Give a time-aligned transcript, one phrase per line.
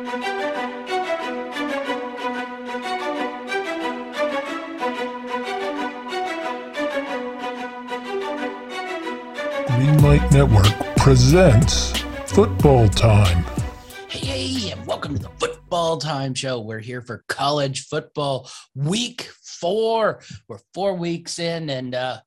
[0.00, 0.16] Greenlight
[10.32, 11.92] Network presents
[12.28, 13.44] Football Time.
[14.08, 16.60] Hey, and welcome to the Football Time Show.
[16.60, 20.22] We're here for college football week four.
[20.48, 22.20] We're four weeks in, and uh,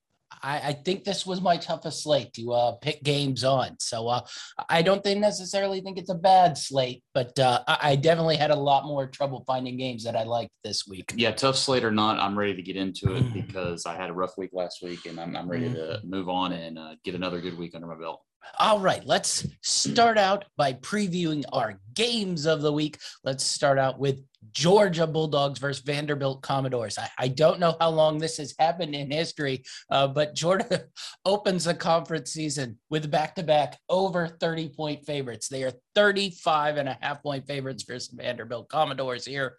[0.44, 3.78] I, I think this was my toughest slate to uh, pick games on.
[3.80, 4.21] So uh,
[4.70, 8.56] I don't think necessarily think it's a bad slate, but uh, I, definitely had a
[8.56, 11.14] lot more trouble finding games that I liked this week.
[11.15, 13.34] Yeah, tough slate or not, I'm ready to get into it Mm.
[13.34, 16.51] because I had a rough week last week, and I'm, I'm ready to move on
[16.51, 18.21] and uh, get another good week under my belt.
[18.60, 23.00] All right, let's start out by previewing our games of the week.
[23.24, 26.98] Let's start out with Georgia Bulldogs versus Vanderbilt Commodores.
[26.98, 30.84] I, I don't know how long this has happened in history, uh, but Georgia
[31.25, 35.48] opens the conference season with back to back over 30 point favorites.
[35.48, 39.58] They are 35 and a half point favorites versus Vanderbilt Commodores here.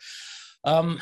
[0.65, 1.01] Um,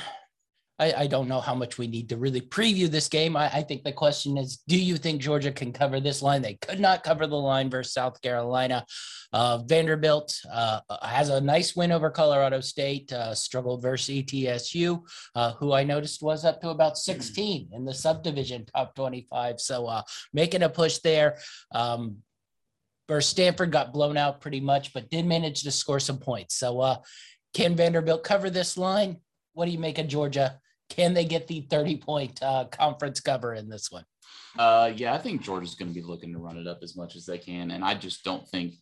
[0.83, 3.37] I, I don't know how much we need to really preview this game.
[3.37, 6.43] I, I think the question is, do you think Georgia can cover this line?
[6.43, 8.85] They could not cover the line versus South Carolina.
[9.33, 15.01] Uh, Vanderbilt uh, has a nice win over Colorado State, uh, struggled versus ETSU,
[15.37, 19.61] uh, who I noticed was up to about 16 in the subdivision top 25.
[19.61, 21.39] So uh, making a push there.
[21.73, 22.17] Um,
[23.09, 26.57] versus Stanford got blown out pretty much, but did manage to score some points.
[26.57, 26.97] So uh,
[27.55, 29.19] can Vanderbilt cover this line?
[29.53, 30.59] What do you make of Georgia?
[30.89, 34.05] Can they get the 30 point uh, conference cover in this one?
[34.59, 37.17] Uh, yeah, I think Georgia's going to be looking to run it up as much
[37.17, 38.75] as they can, and I just don't think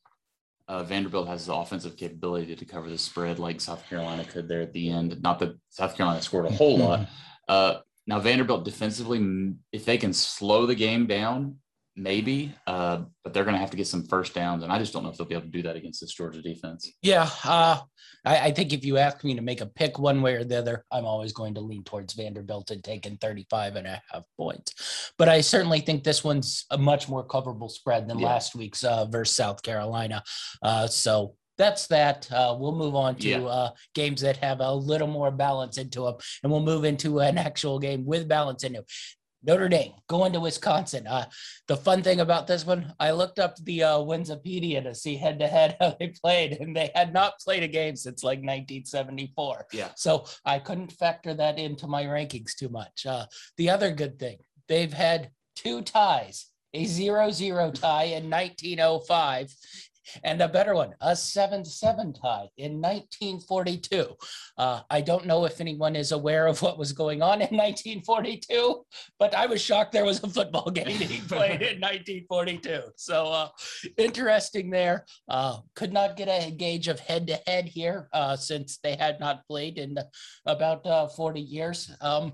[0.66, 4.60] uh, Vanderbilt has the offensive capability to cover the spread like South Carolina could there
[4.60, 5.20] at the end.
[5.22, 7.08] Not that South Carolina scored a whole lot.
[7.48, 11.56] Uh, now Vanderbilt defensively, if they can slow the game down,
[11.96, 14.92] maybe, uh, but they're going to have to get some first downs, and I just
[14.92, 16.90] don't know if they'll be able to do that against this Georgia defense.
[17.02, 17.80] Yeah, uh,
[18.24, 20.58] I, I think if you ask me to make a pick one way or the
[20.58, 25.12] other, I'm always going to lean towards Vanderbilt and taking 35 and a half points.
[25.18, 28.26] But I certainly think this one's a much more coverable spread than Yeah.
[28.28, 30.22] last week's uh, versus South Carolina.
[30.62, 32.30] Uh, so that's that.
[32.32, 33.42] Uh, we'll move on to Yeah.
[33.44, 37.36] uh, games that have a little more balance into them, and we'll move into an
[37.36, 38.78] actual game with balance into.
[38.78, 38.90] it.
[39.42, 41.06] Notre Dame going to Wisconsin.
[41.06, 41.26] Uh,
[41.66, 45.38] the fun thing about this one, I looked up the uh, Winsipedia to see head
[45.40, 49.66] to head how they played, and they had not played a game since like 1974.
[49.72, 49.88] Yeah.
[49.96, 53.06] So I couldn't factor that into my rankings too much.
[53.06, 59.54] Uh, the other good thing, they've had two ties, a 0 0 tie in 1905,
[60.24, 64.06] and a better one, a 7 7 tie in 1942.
[64.56, 68.84] Uh, I don't know if anyone is aware of what was going on in 1942,
[69.18, 72.82] but I was shocked there was a football game being played in 1942.
[72.96, 73.48] So uh,
[73.96, 75.04] interesting there.
[75.28, 79.20] Uh, could not get a gauge of head to head here uh, since they had
[79.20, 79.96] not played in
[80.46, 81.90] about uh, 40 years.
[82.00, 82.32] Um,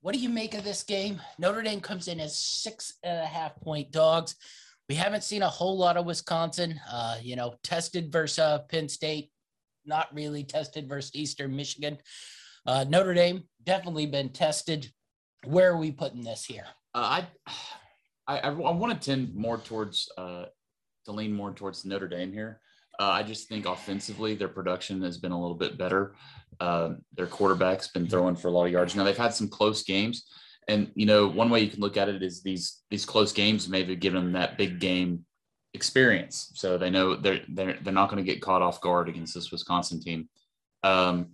[0.00, 1.20] what do you make of this game?
[1.38, 4.36] Notre Dame comes in as six and a half point dogs.
[4.88, 6.80] We haven't seen a whole lot of Wisconsin.
[6.90, 9.30] Uh, you know, tested versus uh, Penn State,
[9.84, 11.98] not really tested versus Eastern Michigan.
[12.66, 14.90] Uh, Notre Dame definitely been tested.
[15.44, 16.64] Where are we putting this here?
[16.94, 17.58] Uh, I,
[18.26, 20.46] I, I want to tend more towards, uh,
[21.04, 22.60] to lean more towards Notre Dame here.
[22.98, 26.14] Uh, I just think offensively, their production has been a little bit better.
[26.58, 28.96] Their quarterback's been throwing for a lot of yards.
[28.96, 30.26] Now they've had some close games,
[30.68, 33.68] and you know one way you can look at it is these these close games
[33.68, 35.24] maybe give them that big game
[35.74, 39.34] experience, so they know they're they're they're not going to get caught off guard against
[39.34, 40.28] this Wisconsin team.
[40.84, 41.30] Um,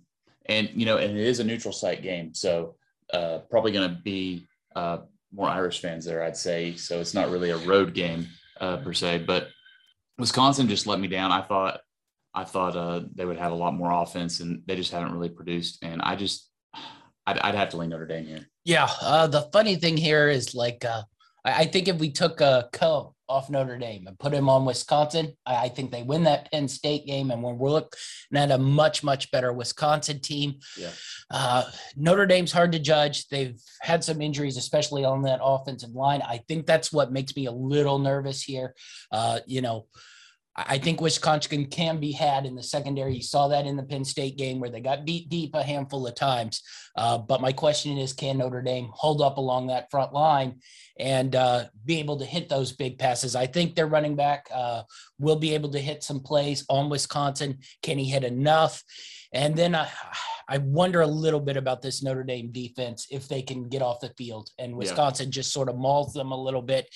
[0.47, 2.75] and you know, and it is a neutral site game, so
[3.13, 4.99] uh, probably going to be uh,
[5.33, 6.75] more Irish fans there, I'd say.
[6.75, 8.27] So it's not really a road game
[8.59, 9.49] uh, per se, but
[10.17, 11.31] Wisconsin just let me down.
[11.31, 11.81] I thought
[12.33, 15.29] I thought uh, they would have a lot more offense, and they just haven't really
[15.29, 15.79] produced.
[15.83, 16.49] And I just
[17.27, 18.47] I'd, I'd have to lean Notre Dame here.
[18.63, 18.89] Yeah.
[19.01, 21.03] Uh, the funny thing here is like, uh,
[21.43, 24.65] I, I think if we took a Coan off Notre Dame and put him on
[24.65, 27.31] Wisconsin, I, I think they win that Penn State game.
[27.31, 27.97] And when we're looking
[28.35, 30.91] at a much, much better Wisconsin team, Yeah.
[31.31, 31.63] uh,
[31.95, 33.27] Notre Dame's hard to judge.
[33.29, 36.21] They've had some injuries, especially on that offensive line.
[36.21, 38.75] I think that's what makes me a little nervous here.
[39.11, 39.87] Uh, you know,
[40.57, 43.15] I think Wisconsin can be had in the secondary.
[43.15, 46.07] You saw that in the Penn State game where they got beat deep a handful
[46.07, 46.61] of times.
[46.95, 50.61] Uh, but my question is, can Notre Dame hold up along that front line
[50.97, 53.35] and uh, be able to hit those big passes?
[53.35, 54.83] I think their running back uh,
[55.19, 57.59] will be able to hit some plays on Wisconsin.
[57.83, 58.81] Can he hit enough?
[59.33, 59.89] And then I,
[60.47, 63.99] I wonder a little bit about this Notre Dame defense if they can get off
[63.99, 66.87] the field and Wisconsin just sort of mauls them a little bit.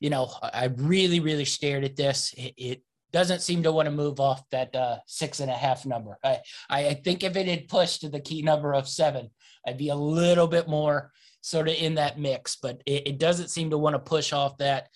[0.00, 2.34] You know, I I really, really stared at this.
[2.36, 5.86] It, it doesn't seem to want to move off that uh, six and a half
[5.86, 6.18] number.
[6.22, 9.30] I, I think if it had pushed to the key number of seven,
[9.66, 11.12] I'd be a little bit more
[11.42, 14.58] sort of in that mix, but it, it doesn't seem to want to push off
[14.58, 14.88] that.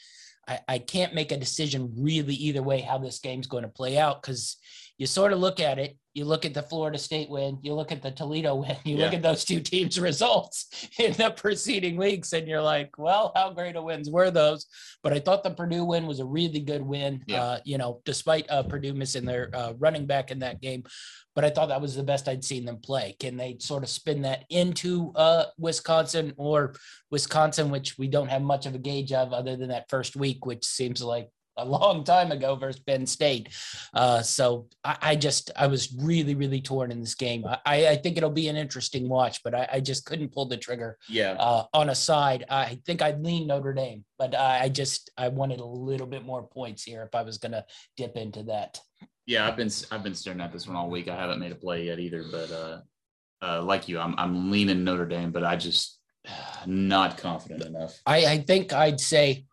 [0.46, 3.98] I, I can't make a decision really either way how this game's going to play
[3.98, 4.56] out because
[4.98, 5.96] you sort of look at it.
[6.14, 9.04] You look at the Florida State win, you look at the Toledo win, you yeah.
[9.04, 13.50] look at those two teams' results in the preceding weeks, and you're like, well, how
[13.52, 14.66] great of wins were those?
[15.02, 17.22] But I thought the Purdue win was a really good win.
[17.26, 17.42] Yeah.
[17.42, 20.84] Uh, you know, despite uh, Purdue missing their uh, running back in that game,
[21.34, 23.16] but I thought that was the best I'd seen them play.
[23.18, 26.74] Can they sort of spin that into uh, Wisconsin or
[27.10, 30.46] Wisconsin, which we don't have much of a gauge of other than that first week,
[30.46, 33.48] which seems like a long time ago versus Penn State.
[33.92, 37.44] Uh, so I, I, just I was really really torn in this game.
[37.66, 40.56] I, I think it'll be an interesting watch, but I, I just couldn't pull the
[40.56, 40.98] trigger.
[41.08, 41.32] Yeah.
[41.38, 45.60] Uh, on a side, I think I'd lean Notre Dame, but I just I wanted
[45.60, 47.64] a little bit more points here if I was going to
[47.96, 48.80] dip into that.
[49.26, 51.08] Yeah, I've been I've been staring at this one all week.
[51.08, 52.80] I haven't made a play yet either, but uh,
[53.42, 55.98] uh, like you, I'm I'm leaning Notre Dame, but I just
[56.66, 57.98] not confident enough.
[58.06, 59.46] I, I think I'd say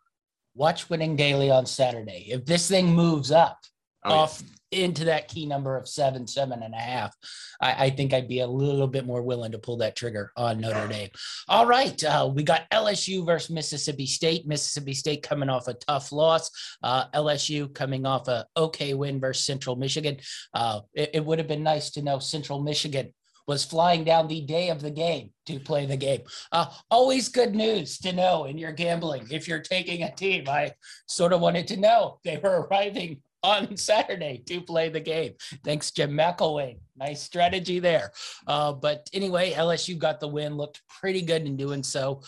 [0.56, 2.28] watch Winning Daily on Saturday.
[2.30, 3.58] If this thing moves up
[4.06, 4.86] oh, off yeah.
[4.86, 7.16] into that key number of seven, seven and a half,
[7.62, 10.60] I, I, think I'd be a little bit more willing to pull that trigger on
[10.60, 11.10] Notre Dame.
[11.48, 12.04] All right.
[12.04, 14.48] Uh, we got LSU versus Mississippi State.
[14.48, 16.50] Mississippi State coming off a tough loss.
[16.84, 20.18] Uh, LSU coming off a okay win versus Central Michigan.
[20.54, 23.14] Uh, it, it would have been nice to know Central Michigan
[23.48, 26.22] was flying down the day of the game to play the game.
[26.52, 30.48] Uh, always good news to know in your gambling if you're taking a team.
[30.48, 30.74] I
[31.08, 35.34] sort of wanted to know they were arriving on Saturday to play the game.
[35.64, 36.78] Thanks, Jim McElwain.
[36.98, 38.12] Nice strategy there.
[38.48, 42.22] Uh, but anyway, LSU got the win, looked pretty good in doing so.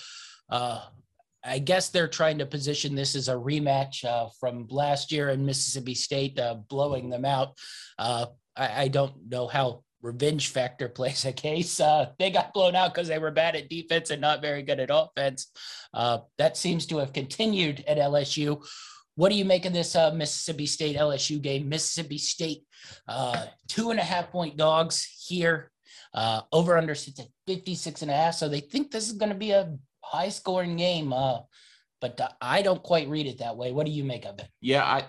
[0.49, 0.81] Uh,
[1.45, 5.45] I guess they're trying to position this as a rematch uh, from last year in
[5.45, 7.57] Mississippi State, uh, blowing them out.
[7.99, 11.79] Uh, I, I, don't know how revenge factor plays a case.
[11.79, 14.79] Uh, they got blown out because they were bad at defense and not very good
[14.79, 15.47] at offense.
[15.93, 18.63] Uh, that seems to have continued at LSU.
[19.15, 21.69] What do you make of this uh, Mississippi State LSU game?
[21.69, 22.63] Mississippi State,
[23.07, 25.71] uh, two and a half point dogs here.
[26.13, 28.35] Uh, over under sits at 56 and a half.
[28.35, 31.11] So they think this is going to be a high scoring game.
[31.11, 31.39] Uh,
[32.01, 33.71] but I don't quite read it that way.
[33.71, 34.47] What do you make of it?
[34.61, 35.05] Yeah, I,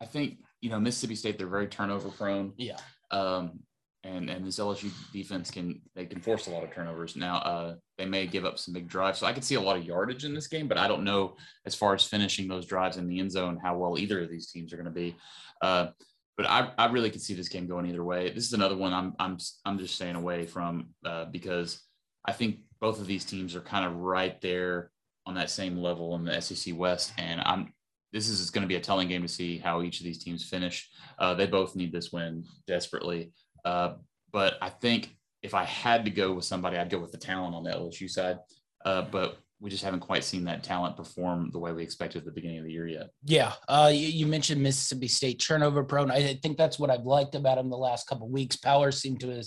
[0.00, 1.36] I think you know Mississippi State.
[1.36, 2.52] They're very turnover prone.
[2.56, 2.78] Yeah.
[3.10, 3.60] Um,
[4.06, 7.16] and and this LSU defense can they can force a lot of turnovers.
[7.16, 9.76] Now uh, they may give up some big drives, so I could see a lot
[9.76, 12.96] of yardage in this game, but I don't know as far as finishing those drives
[12.96, 15.16] in the end zone how well either of these teams are going to be.
[15.60, 15.88] Uh,
[16.36, 18.30] but I, I really could see this game going either way.
[18.30, 21.82] This is another one I'm I'm I'm just staying away from uh, because
[22.24, 24.90] I think both of these teams are kind of right there
[25.24, 27.72] on that same level in the SEC West, and I'm
[28.12, 30.44] this is going to be a telling game to see how each of these teams
[30.44, 30.88] finish.
[31.18, 33.32] Uh, they both need this win desperately.
[33.66, 33.94] Uh,
[34.32, 37.54] but I think if I had to go with somebody, I'd go with the talent
[37.54, 38.38] on the LSU side.
[38.84, 42.24] Uh, but we just haven't quite seen that talent perform the way we expected at
[42.26, 43.10] the beginning of the year yet.
[43.24, 46.10] Yeah, uh, you, you, mentioned Mississippi State turnover prone.
[46.10, 48.56] I think that's what I've liked about him the last couple weeks.
[48.56, 49.46] Powers seemed to have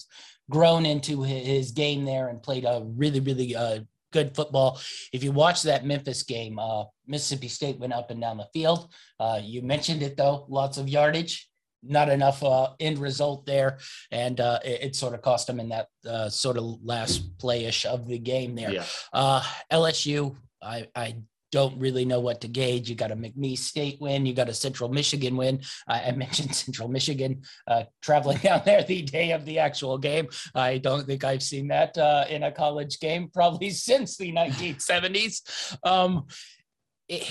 [0.50, 3.80] grown into his game there and played a really, really uh,
[4.12, 4.82] good football.
[5.14, 8.92] If you watch that Memphis game, uh, Mississippi State went up and down the field.
[9.20, 11.49] Uh, you mentioned it though, lots of yardage
[11.84, 13.78] not enough uh, end result there,
[14.12, 17.86] and uh, it, it, sort of cost them in that uh, sort of last playish
[17.86, 18.72] of the game there.
[18.72, 18.86] Yeah.
[19.14, 21.16] Uh, LSU, I, I
[21.52, 22.90] don't really know what to gauge.
[22.90, 25.62] You got a McNeese State win, you got a Central Michigan win.
[25.88, 30.28] I, I mentioned Central Michigan uh, traveling down there the day of the actual game.
[30.54, 35.78] I don't think I've seen that uh, in a college game probably since the 1970s.
[35.84, 36.28] Um,
[37.08, 37.28] it,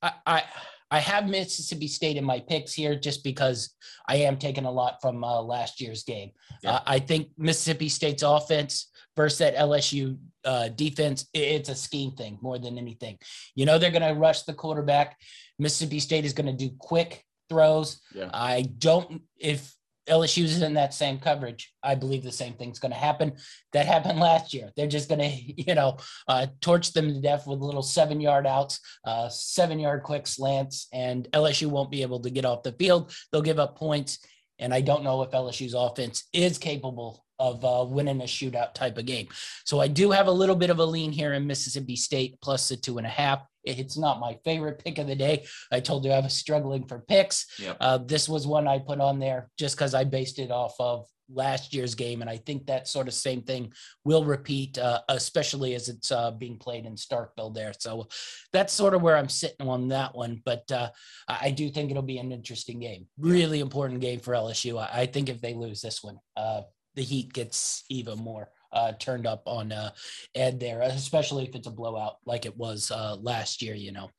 [0.00, 0.42] I, I
[0.92, 3.74] I have Mississippi State in my picks here just because
[4.06, 6.32] I am taking a lot from uh, last year's game.
[6.62, 6.74] Yeah.
[6.74, 12.38] Uh, I think Mississippi State's offense versus that LSU uh, defense, it's a scheme thing
[12.42, 13.18] more than anything.
[13.54, 15.16] You know, they're going to rush the quarterback.
[15.58, 17.98] Mississippi State is going to do quick throws.
[18.14, 18.28] Yeah.
[18.34, 19.74] I don't, if
[20.08, 23.34] LSU is in that same coverage, I believe the same thing's going to happen.
[23.72, 24.70] That happened last year.
[24.76, 28.46] They're just going to, you know, uh, torch them to death with little seven yard
[28.46, 32.72] outs, uh, seven yard quick slants, and LSU won't be able to get off the
[32.72, 33.14] field.
[33.30, 34.18] They'll give up points.
[34.58, 38.98] And I don't know if LSU's offense is capable of uh, winning a shootout type
[38.98, 39.26] of game.
[39.64, 42.68] So I do have a little bit of a lean here in Mississippi State plus
[42.68, 43.44] the two and a half.
[43.64, 45.46] It's not my favorite pick of the day.
[45.70, 47.46] I told you I was struggling for picks.
[47.58, 47.76] Yep.
[47.80, 51.06] Uh, this was one I put on there just because I based it off of
[51.34, 52.20] last year's game.
[52.20, 53.72] And I think that sort of same thing
[54.04, 57.72] will repeat, uh, especially as it's uh, being played in Starkville there.
[57.78, 58.08] So
[58.52, 60.42] that's sort of where I'm sitting on that one.
[60.44, 60.90] But uh,
[61.28, 63.06] I do think it'll be an interesting game.
[63.18, 64.78] Really important game for LSU.
[64.78, 66.62] I, I think if they lose this one, uh,
[66.94, 69.90] the heat gets even more uh, turned up on uh,
[70.34, 74.10] Ed there, especially if it's a blowout like it was uh, last year, you know.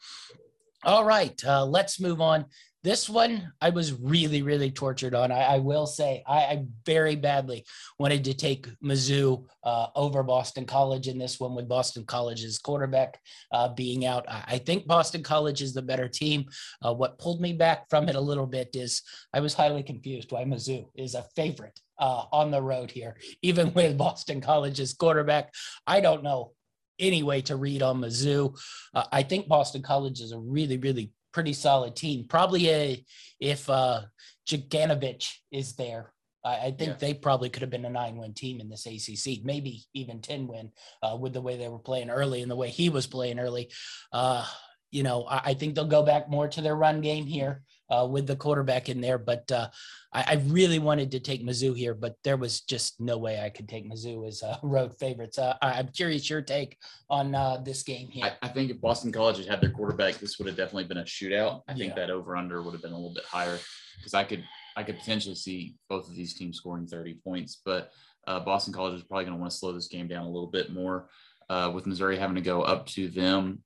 [0.84, 2.46] All right, uh, let's move on.
[2.84, 5.32] This one I was really, really tortured on.
[5.32, 7.66] I, I will say I, I very badly
[7.98, 13.20] wanted to take Mizzou uh, over Boston College in this one with Boston College's quarterback
[13.54, 14.26] uh, being out.
[14.28, 16.46] I, I think Boston College is the better team.
[16.82, 19.02] Uh, what pulled me back from it a little bit is
[19.34, 23.74] I was highly confused why Mizzou is a favorite uh, on the road here, even
[23.76, 25.54] with Boston College's quarterback.
[25.88, 26.52] I don't know
[27.00, 28.60] any way to read on Mizzou.
[28.94, 32.26] Uh, I think Boston College is a really, really pretty solid team.
[32.30, 33.06] Probably a
[33.40, 34.02] if uh
[34.48, 36.14] Jurkovec is there.
[36.46, 36.96] I, I think Yeah.
[37.00, 40.72] they probably could have been a nine-win team in this ACC, maybe even ten-win
[41.02, 43.72] uh, with the way they were playing early and the way he was playing early.
[44.12, 44.46] Uh,
[44.92, 47.64] you know, I, I think they'll go back more to their run game here
[47.94, 49.18] uh, with the quarterback in there.
[49.18, 49.70] But uh,
[50.12, 53.50] I, I really wanted to take Mizzou here, but there was just no way I
[53.50, 55.38] could take Mizzou as uh, road favorites.
[55.40, 56.78] I, I'm curious your take
[57.10, 58.26] on uh, this game here.
[58.26, 60.98] I, I think if Boston College had had their quarterback, this would have definitely been
[60.98, 61.62] a shootout.
[61.68, 61.96] I think Yeah.
[61.96, 63.60] that over under would have been a little bit higher
[63.98, 64.44] because I could
[64.76, 67.62] I could potentially see both of these teams scoring 30 points.
[67.64, 67.92] But
[68.26, 70.50] uh, Boston College is probably going to want to slow this game down a little
[70.50, 71.10] bit more.
[71.50, 73.62] Uh, with Missouri having to go up to them,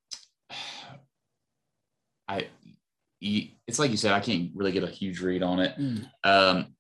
[2.28, 2.48] I
[3.20, 5.78] you- it's like you said, I can't really get a huge read on it.
[5.78, 6.10] Mm.
[6.24, 6.76] Um,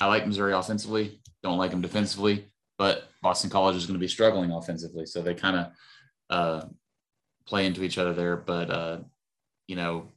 [0.00, 4.08] I like Missouri offensively, don't like them defensively, but Boston College is going to be
[4.08, 5.06] struggling offensively.
[5.06, 5.66] So they kind of
[6.28, 6.66] uh,
[7.46, 8.36] play into each other there.
[8.36, 8.98] But, uh,
[9.66, 10.12] you know,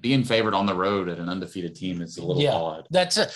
[0.00, 2.54] being favored on the road at an undefeated team is a little Yeah.
[2.54, 2.86] odd.
[2.90, 3.30] That's a,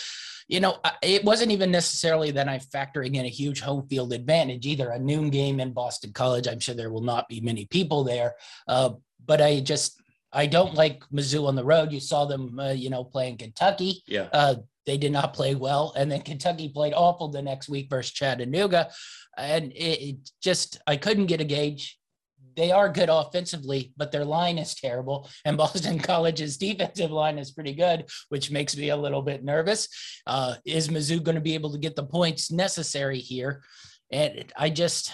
[0.48, 4.66] you know, it wasn't even necessarily that I'm factoring in a huge home field advantage
[4.66, 4.90] either.
[4.90, 8.34] A noon game in Boston College, I'm sure there will not be many people there.
[8.68, 8.90] Uh,
[9.24, 10.00] but I just,
[10.32, 11.92] I don't like Mizzou on the road.
[11.92, 14.02] You saw them, uh, you know, playing Kentucky.
[14.06, 14.28] Yeah.
[14.32, 14.56] Uh,
[14.86, 18.88] they did not play well, and then Kentucky played awful the next week versus Chattanooga,
[19.36, 21.98] and it, it just I couldn't get a gauge.
[22.54, 27.50] They are good offensively, but their line is terrible, and Boston College's defensive line is
[27.50, 29.88] pretty good, which makes me a little bit nervous.
[30.24, 33.62] Uh, is Mizzou going to be able to get the points necessary here?
[34.12, 35.12] And I just,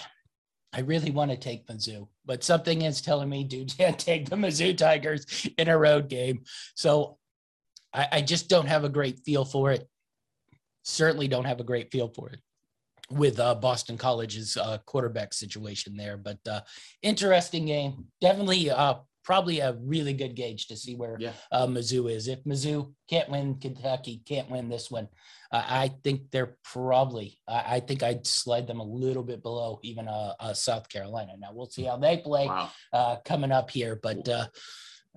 [0.73, 4.35] I really want to take Mizzou, but something is telling me, dude, can't take the
[4.35, 6.43] Mizzou Tigers in a road game.
[6.75, 7.17] So
[7.93, 9.87] I, I just don't have a great feel for it.
[10.83, 12.39] Certainly don't have a great feel for it
[13.09, 16.17] with uh, Boston College's uh, quarterback situation there.
[16.17, 16.61] But uh,
[17.01, 18.07] interesting game.
[18.21, 21.33] Definitely, uh, probably a really good gauge to see where Yeah.
[21.51, 22.27] uh, Mizzou is.
[22.27, 25.07] If Mizzou can't win, Kentucky can't win this one.
[25.51, 27.39] Uh, I think they're probably.
[27.47, 31.33] I, I think I'd slide them a little bit below even uh, uh, South Carolina.
[31.39, 32.69] Now we'll see how they play Wow.
[32.91, 34.47] uh, coming up here, but uh,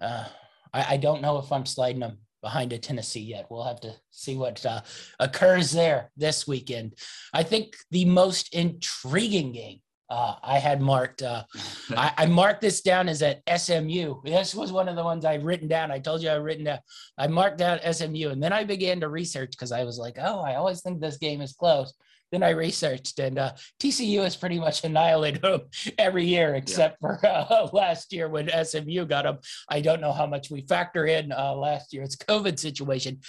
[0.00, 0.24] uh,
[0.72, 3.46] I, I don't know if I'm sliding them behind a Tennessee yet.
[3.50, 4.82] We'll have to see what uh,
[5.18, 6.92] occurs there this weekend.
[7.32, 11.22] I think the most intriguing game uh, I had marked.
[11.22, 11.44] Uh,
[11.90, 14.22] I, I marked this down as at SMU.
[14.24, 15.90] This was one of the ones I've written down.
[15.90, 16.78] I told you I've written down.
[17.18, 20.40] I marked down SMU, and then I began to research because I was like, oh,
[20.40, 21.92] I always think this game is close.
[22.32, 25.60] Then I researched, and uh, TCU has pretty much annihilated them
[25.96, 29.38] every year except for uh, last year when SMU got them.
[29.68, 33.20] I don't know how much we factor in uh, last year's COVID situation.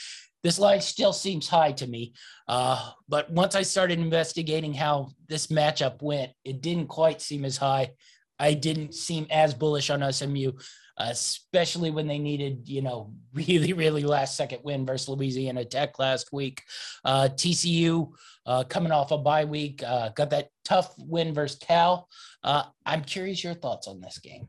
[0.43, 2.13] This line still seems high to me.
[2.47, 7.57] Uh, but once I started investigating how this matchup went, it didn't quite seem as
[7.57, 7.91] high.
[8.39, 10.51] I didn't seem as bullish on SMU,
[10.97, 16.31] especially when they needed, you know, really, really last second win versus Louisiana Tech last
[16.31, 16.61] week.
[17.03, 18.11] Uh, TCU
[18.45, 22.07] uh, coming off a bye week, uh, got that tough win versus Cal.
[22.43, 24.47] Uh, I'm curious your thoughts on this game.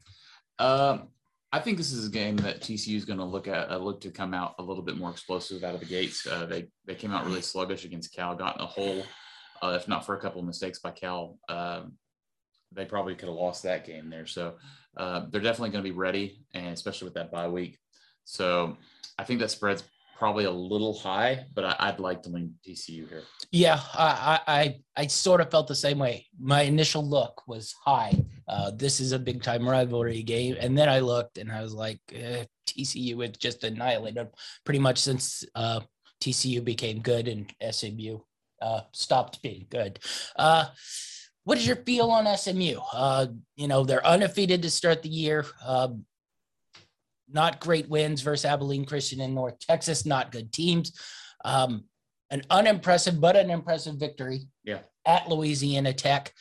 [0.58, 1.08] Um,
[1.50, 4.02] I think this is a game that TCU is going to look at, uh, look
[4.02, 6.26] to come out a little bit more explosive out of the gates.
[6.26, 9.04] Uh, they they came out really sluggish against Cal, got in a hole.
[9.62, 11.94] Uh, if not for a couple of mistakes by Cal, um,
[12.72, 14.26] they probably could have lost that game there.
[14.26, 14.56] So
[14.96, 17.78] uh, they're definitely going to be ready, and especially with that bye week.
[18.24, 18.76] So
[19.18, 19.84] I think that spread's
[20.18, 23.22] probably a little high, but I, I'd like to lean TCU here.
[23.52, 26.26] Yeah, I I I sort of felt the same way.
[26.38, 28.12] My initial look was high.
[28.48, 31.74] Uh, this is a big time rivalry game, and then I looked and I was
[31.74, 34.28] like, eh, TCU had just annihilated
[34.64, 35.80] pretty much since uh,
[36.22, 38.18] TCU became good and SMU
[38.62, 39.98] uh, stopped being good.
[40.36, 40.66] Uh,
[41.44, 42.78] what is your feel on SMU?
[42.92, 43.26] Uh,
[43.56, 45.46] you know, they're undefeated to start the year.
[45.64, 45.88] Uh,
[47.30, 50.92] not great wins versus Abilene Christian and North Texas, not good teams.
[51.44, 51.84] Um,
[52.30, 54.80] an unimpressive, but an impressive victory Yeah.
[55.06, 56.34] at Louisiana Tech.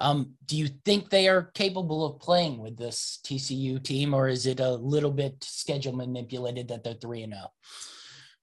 [0.00, 4.46] Um, do you think they are capable of playing with this TCU team, or is
[4.46, 7.36] it a little bit schedule manipulated that they're 3 and oh?
[7.36, 7.50] 0?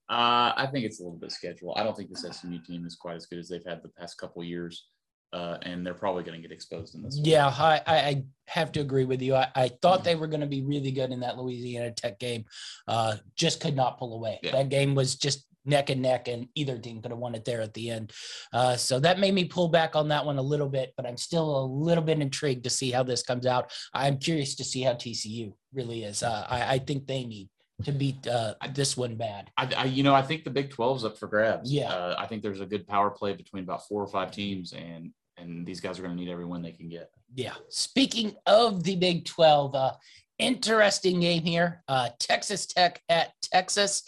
[0.09, 1.77] Uh, I think it's a little bit scheduled.
[1.77, 4.17] I don't think this SMU team is quite as good as they've had the past
[4.17, 4.87] couple years,
[5.31, 7.17] uh, and they're probably going to get exposed in this.
[7.23, 9.35] Yeah, I, I I have to agree with you.
[9.35, 12.43] I, I thought they were going to be really good in that Louisiana Tech game.
[12.89, 14.39] Uh, just could not pull away.
[14.43, 14.51] Yeah.
[14.51, 17.61] That game was just neck and neck, and either team could have won it there
[17.61, 18.11] at the end.
[18.53, 21.17] Uh, so that made me pull back on that one a little bit, but I'm
[21.17, 23.71] still a little bit intrigued to see how this comes out.
[23.93, 26.23] I'm curious to see how TCU really is.
[26.23, 27.49] Uh, I, I think they need
[27.83, 29.49] to beat uh, this one bad.
[29.57, 31.71] I, I, you know, I think the Big 12's up for grabs.
[31.71, 31.91] Yeah.
[31.91, 35.11] Uh, I think there's a good power play between about four or five teams, and
[35.37, 37.09] and these guys are going to need every win they can get.
[37.33, 37.53] Yeah.
[37.69, 39.93] Speaking of the Big 12, uh,
[40.37, 41.83] interesting game here.
[41.87, 44.03] Uh, Texas Tech at Texas.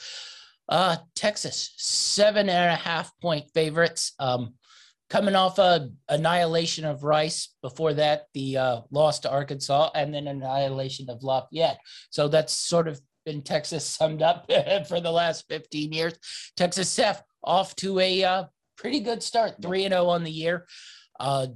[0.70, 4.13] Uh, Texas, seven and a half point favorites.
[4.20, 4.53] Um,
[5.10, 7.50] coming off a annihilation of Rice.
[7.62, 11.79] Before that, the uh, loss to Arkansas, and then annihilation of Lafayette.
[12.10, 14.50] So that's sort of been Texas summed up
[14.88, 16.13] for the last 15 years.
[16.58, 18.43] Texas Tech off to a uh,
[18.77, 20.65] pretty good start, 3 and 0 on the year.
[21.20, 21.48] Uh,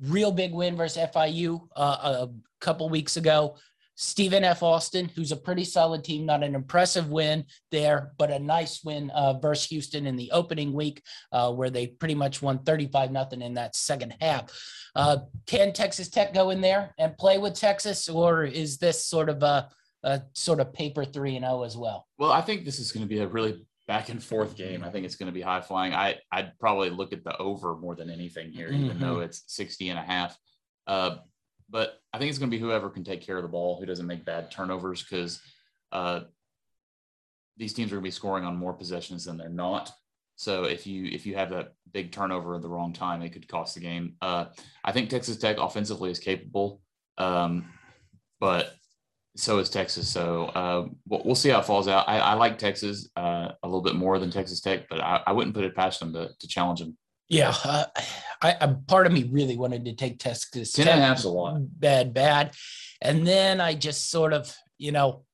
[0.00, 2.28] real big win versus FIU uh, a
[2.60, 3.56] couple weeks ago.
[4.02, 4.62] Stephen F.
[4.62, 9.10] Austin, who's a pretty solid team, not an impressive win there, but a nice win
[9.10, 11.02] uh, versus Houston in the opening week,
[11.32, 14.50] uh, where they pretty much won 35 nothing in that second half.
[14.94, 19.28] Uh, can Texas Tech go in there and play with Texas, or is this sort
[19.28, 19.68] of a,
[20.04, 22.06] a sort of paper three and zero as well?
[22.18, 24.84] Well, I think this is going to be a really back and forth game.
[24.84, 25.92] I think it's going to be high flying.
[25.92, 29.00] I I'd probably look at the over more than anything here, even Mhm.
[29.00, 30.38] though it's 60 and a half.
[30.86, 31.16] Uh,
[31.70, 33.86] but I think it's going to be whoever can take care of the ball, who
[33.86, 35.40] doesn't make bad turnovers, because
[35.92, 36.20] uh,
[37.56, 39.92] these teams are going to be scoring on more possessions than they're not.
[40.36, 43.48] So if you if you have that big turnover at the wrong time, it could
[43.48, 44.14] cost the game.
[44.22, 44.46] Uh,
[44.84, 46.80] I think Texas Tech offensively is capable,
[47.18, 47.72] um,
[48.38, 48.74] but
[49.36, 50.08] so is Texas.
[50.08, 52.08] So uh, we'll, see how it falls out.
[52.08, 55.32] I, I like Texas uh, a little bit more than Texas Tech, but I, I
[55.32, 56.96] wouldn't put it past them to, to challenge them.
[57.28, 57.84] Yeah, uh,
[58.40, 60.72] I, I part of me really wanted to take Texas.
[60.72, 61.58] Ten and a half's a lot.
[61.78, 62.54] bad, bad.
[63.02, 65.24] And then I just sort of, you know,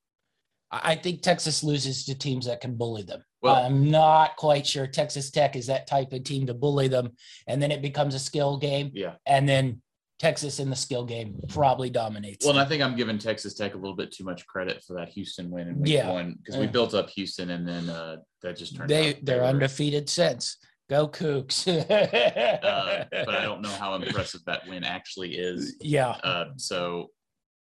[0.73, 3.23] I think Texas loses to teams that can bully them.
[3.43, 7.11] Well- I'm not quite sure Texas Tech is that type of team to bully them.
[7.47, 8.91] And then it becomes a skill game.
[8.93, 9.15] Yeah.
[9.25, 9.81] And then
[10.19, 12.45] Texas in the skill game probably dominates.
[12.45, 12.65] Well, and.
[12.65, 15.51] I think I'm giving Texas Tech a little bit too much credit for that Houston
[15.51, 16.11] win in week Yeah.
[16.11, 19.45] one because we built up Houston and then uh, that just turned they out they're
[19.45, 20.57] undefeated since.
[20.89, 21.65] Go Cougs.
[22.65, 25.77] Uh, but I don't know how impressive that win actually is.
[25.81, 26.11] Yeah.
[26.11, 27.11] Uh, so,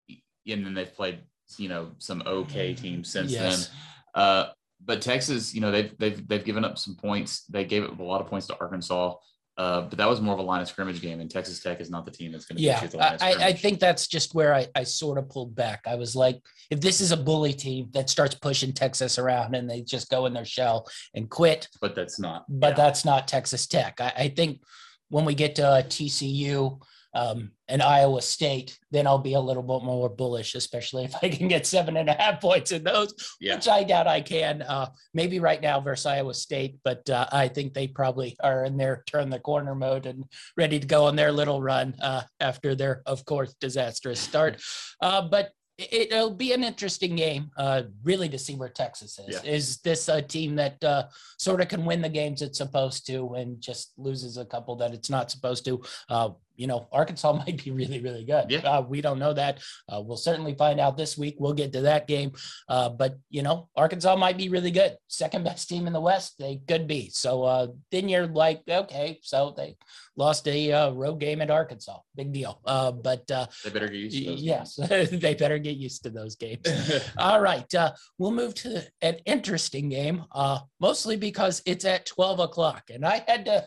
[0.09, 1.21] and then they've played,
[1.59, 3.69] you know, some okay teams since Yes.
[3.69, 4.23] then.
[4.23, 4.49] Uh,
[4.85, 7.45] but Texas, you know, they've they've they've given up some points.
[7.47, 9.15] They gave up a lot of points to Arkansas.
[9.61, 11.91] Uh, but that was more of a line of scrimmage game, and Texas Tech is
[11.91, 13.79] not the team that's going to Yeah, beat you the line of I, I think
[13.79, 15.83] that's just where I, I sort of pulled back.
[15.87, 19.69] I was like, if this is a bully team that starts pushing Texas around and
[19.69, 22.47] they just go in their shell and quit, but that's not.
[22.49, 22.75] but yeah.
[22.75, 24.01] that's not Texas Tech.
[24.01, 24.63] I, I think
[25.11, 26.81] when we get to uh, TCU
[27.15, 31.29] um, and Iowa State, then I'll be a little bit more bullish, especially if I
[31.29, 33.57] can get seven and a half points in those, Yeah.
[33.57, 34.63] which I doubt I can.
[34.63, 38.77] Uh, maybe right now versus Iowa State, but uh, I think they probably are in
[38.77, 40.25] their turn the corner mode and
[40.57, 44.61] ready to go on their little run uh, after their, of course, disastrous start.
[45.03, 49.41] Uh, but it, it'll be an interesting game, uh, really, to see where Texas is.
[49.43, 49.51] Yeah.
[49.51, 51.05] Is this a team that uh,
[51.39, 54.93] sort of can win the games it's supposed to and just loses a couple that
[54.93, 55.81] it's not supposed to?
[56.09, 58.51] Uh, you know, Arkansas might be really, really good.
[58.51, 58.59] Yeah.
[58.61, 59.61] Uh, we don't know that.
[59.89, 61.37] Uh, we'll certainly find out this week.
[61.39, 62.33] We'll get to that game.
[62.69, 64.99] Uh, but, you know, Arkansas might be really good.
[65.09, 66.35] Second best team in the West.
[66.39, 67.09] They could be.
[67.09, 69.77] So uh, then you're like, okay, so they
[70.17, 71.99] lost a uh, road game at Arkansas.
[72.15, 72.61] Big deal.
[72.67, 74.43] Uh, but uh, They better get used to those.
[74.43, 74.77] yes,
[75.11, 76.61] they better get used to those games.
[77.19, 82.39] All right, uh, we'll move to an interesting game, uh, mostly because it's at twelve
[82.39, 83.65] o'clock, and I had to,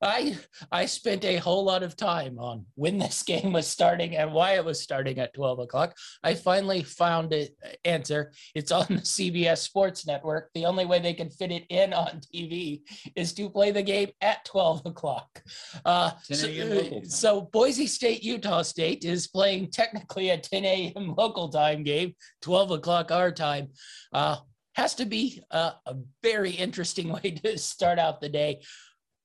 [0.00, 0.36] I
[0.70, 4.54] I spent a whole lot of time on when this game was starting and why
[4.54, 5.96] it was starting at twelve o'clock.
[6.22, 8.32] I finally found it answer.
[8.54, 10.50] It's on the CBS Sports Network.
[10.54, 12.82] The only way they can fit it in on TV
[13.16, 15.42] is to play the game at twelve o'clock.
[15.84, 17.04] Uh, so, time.
[17.04, 21.14] so Boise State, Utah State is playing technically a 10 a.m.
[21.18, 23.68] local time game, 12 o'clock our time.
[24.12, 24.36] Uh,
[24.74, 28.60] has to be uh, a very interesting way to start out the day.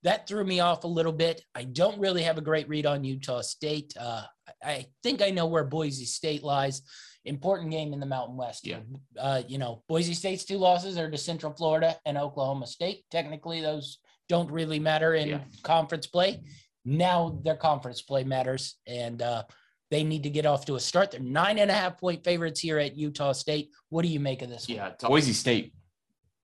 [0.04, 1.42] That threw me off a little bit.
[1.56, 3.94] I don't really have a great read on Utah State.
[4.00, 4.24] Uh,
[4.64, 6.82] I think I know where Boise State lies.
[7.26, 8.66] Important game in the Mountain West.
[8.66, 8.80] Yeah.
[9.20, 13.04] Uh, you know, Boise State's two losses are to Central Florida and Oklahoma State.
[13.12, 13.98] Technically, those
[14.30, 15.40] don't really matter in Yeah.
[15.64, 16.42] conference play.
[16.86, 19.44] Now their conference play matters, and uh,
[19.92, 21.12] they need to get off to a start.
[21.12, 23.72] They're nine and a half point favorites here at Utah State.
[23.90, 24.70] What do you make of this?
[24.70, 24.78] one?
[24.78, 25.74] Yeah, Boise State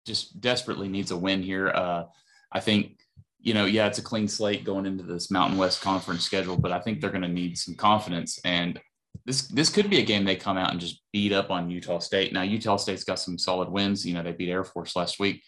[0.06, 1.70] just desperately needs a win here.
[1.70, 2.06] Uh,
[2.52, 3.00] I think,
[3.44, 6.72] you know, yeah, it's a clean slate going into this Mountain West Conference schedule, but
[6.72, 8.40] I think they're going to need some confidence.
[8.46, 8.80] And
[9.26, 12.00] this this could be a game they come out and just beat up on Utah
[12.00, 12.32] State.
[12.32, 14.06] Now, Utah State's got some solid wins.
[14.06, 15.44] You know, they beat Air Force last week,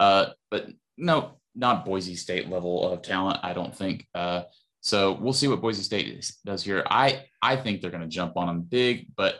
[0.00, 3.40] uh, but no, not Boise State level of talent.
[3.42, 4.06] I don't think.
[4.14, 4.44] Uh,
[4.80, 6.82] so we'll see what Boise State does here.
[6.88, 9.36] I I think they're going to jump on them big, but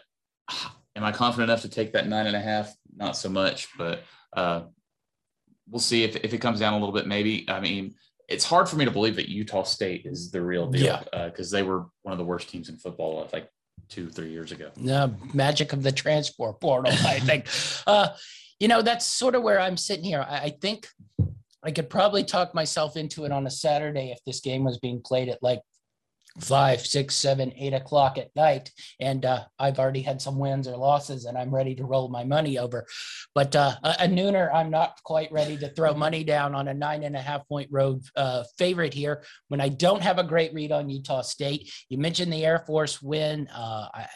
[0.96, 2.70] am I confident enough to take that nine and a half?
[2.94, 4.02] Not so much, but
[4.34, 4.62] uh,
[5.68, 7.06] we'll see if, if it comes down a little bit.
[7.06, 7.94] Maybe I mean
[8.28, 11.26] it's hard for me to believe that Utah State is the real deal Yeah.
[11.28, 13.50] because they were one of the worst teams in football uh, like
[13.88, 14.70] two three years ago.
[14.76, 17.46] the magic of the transfer portal, I think.
[17.86, 18.08] Uh,
[18.60, 20.24] you know, that's sort of where I'm sitting here.
[20.26, 20.86] I, I think
[21.62, 25.02] I could probably talk myself into it on a Saturday if this game was being
[25.04, 25.60] played at like
[26.40, 28.70] five, six, seven, eight o'clock at night.
[29.00, 32.24] And uh, I've already had some wins or losses and I'm ready to roll my
[32.24, 32.86] money over.
[33.34, 37.04] But uh, a, nooner, I'm not quite ready to throw money down on a nine
[37.04, 40.72] and a half point road uh, favorite here when I don't have a great read
[40.72, 41.72] on Utah State.
[41.88, 43.48] You mentioned the Air Force win.
[43.48, 44.06] Uh, I,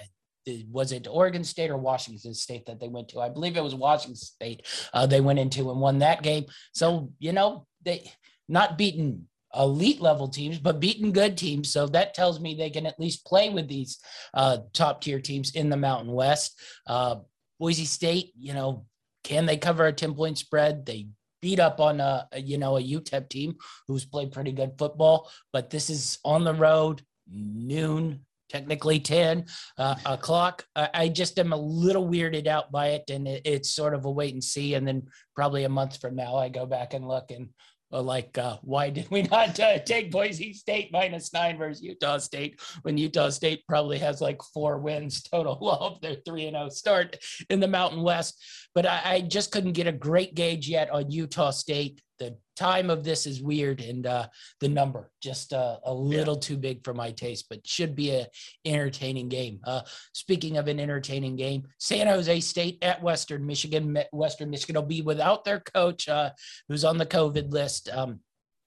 [0.70, 3.20] was it Oregon State or Washington State that they went to?
[3.20, 4.66] I believe it was Washington State.
[4.94, 6.46] Uh, they went into and won that game.
[6.72, 8.10] So you know they
[8.48, 11.70] not beaten elite level teams, but beating good teams.
[11.70, 13.98] So that tells me they can at least play with these
[14.34, 16.60] uh, top tier teams in the Mountain West.
[16.86, 17.16] Uh,
[17.58, 18.86] Boise State, you know,
[19.24, 20.86] can they cover a ten point spread?
[20.86, 21.08] They
[21.42, 25.30] beat up on a, a you know a UTEP team who's played pretty good football,
[25.52, 29.44] but this is on the road noon technically 10
[29.76, 30.64] uh, o'clock.
[30.74, 34.04] I, I just am a little weirded out by it, and it, it's sort of
[34.04, 34.74] a wait and see.
[34.74, 37.50] And then probably a month from now, I go back and look and
[37.90, 42.60] like, uh, why did we not uh, take Boise State minus nine versus Utah State
[42.82, 47.16] when Utah State probably has like four wins total of their three and zero start
[47.50, 48.42] in the Mountain West?
[48.74, 52.02] But I, I just couldn't get a great gauge yet on Utah State.
[52.18, 54.26] The time of this is weird, and uh,
[54.60, 58.26] the number just uh, a little too big for my taste, but should be a
[58.64, 59.60] entertaining game.
[59.64, 63.98] Uh, speaking of an entertaining game, San Jose State at Western Michigan.
[64.12, 66.30] Western Michigan will be without their coach, uh,
[66.68, 67.88] who's on the COVID list.
[67.92, 68.20] Um,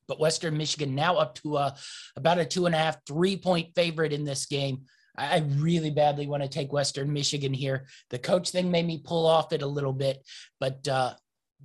[0.08, 1.76] but Western Michigan now up to uh,
[2.16, 4.82] about a two and a half, three point favorite in this game.
[5.18, 7.88] I I really badly want to take Western Michigan here.
[8.10, 10.26] The coach thing made me pull off it a little bit,
[10.60, 11.14] but uh,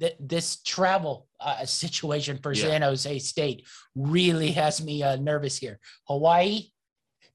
[0.00, 2.62] th- this travel uh, situation for Yeah.
[2.68, 5.78] San Jose State really has me uh, nervous here.
[6.04, 6.68] Hawaii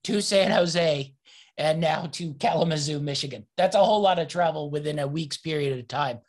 [0.06, 1.14] to San Jose
[1.58, 3.46] and now to Kalamazoo, Michigan.
[3.58, 6.20] That's a whole lot of travel within a week's period of time.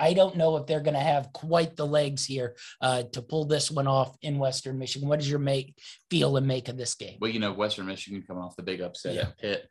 [0.00, 3.46] I don't know if they're going to have quite the legs here uh, to pull
[3.46, 5.08] this one off in Western Michigan.
[5.08, 5.76] What does your make
[6.08, 7.18] feel and make of this game?
[7.20, 9.20] Well, you know, Western Michigan coming off the big upset Yeah.
[9.22, 9.68] at Pitt,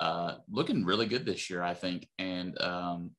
[0.00, 2.08] uh, looking really good this year, I think.
[2.18, 3.12] And um,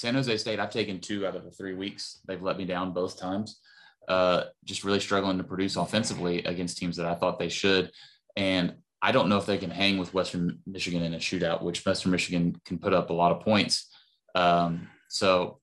[0.00, 2.20] San Jose State, I've taken two out of the three weeks.
[2.26, 3.60] They've let me down both times.
[4.08, 7.90] Uh, just really struggling to produce offensively against teams that I thought they should.
[8.34, 11.84] And I don't know if they can hang with Western Michigan in a shootout, which
[11.84, 13.90] Western Michigan can put up a lot of points.
[14.34, 15.60] Um, so,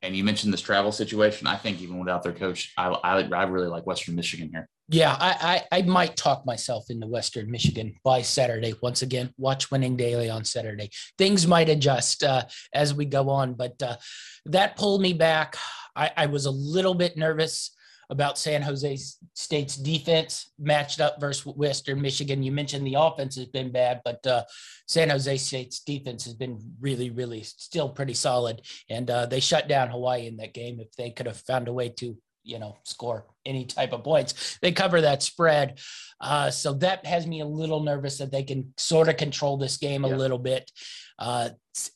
[0.00, 1.46] and you mentioned this travel situation.
[1.46, 4.70] I think even without their coach, I, I, I really like Western Michigan here.
[4.92, 8.74] Yeah, I, I I might talk myself into Western Michigan by Saturday.
[8.82, 10.90] Once again, watch Winning Daily on Saturday.
[11.16, 12.42] Things might adjust uh,
[12.74, 13.96] as we go on, but uh,
[14.46, 15.56] that pulled me back.
[15.94, 17.76] I, I was a little bit nervous
[18.10, 18.98] about San Jose
[19.34, 22.42] State's defense matched up versus Western Michigan.
[22.42, 24.42] You mentioned the offense has been bad, but uh,
[24.88, 29.68] San Jose State's defense has been really, really still pretty solid, and uh, they shut
[29.68, 30.80] down Hawaii in that game.
[30.80, 34.58] If they could have found a way to you know score any type of points.
[34.62, 35.78] They cover that spread.
[36.20, 39.76] Uh, so that has me a little nervous that they can sort of control this
[39.78, 40.16] game a Yeah.
[40.16, 40.70] little bit.
[41.18, 41.50] Uh,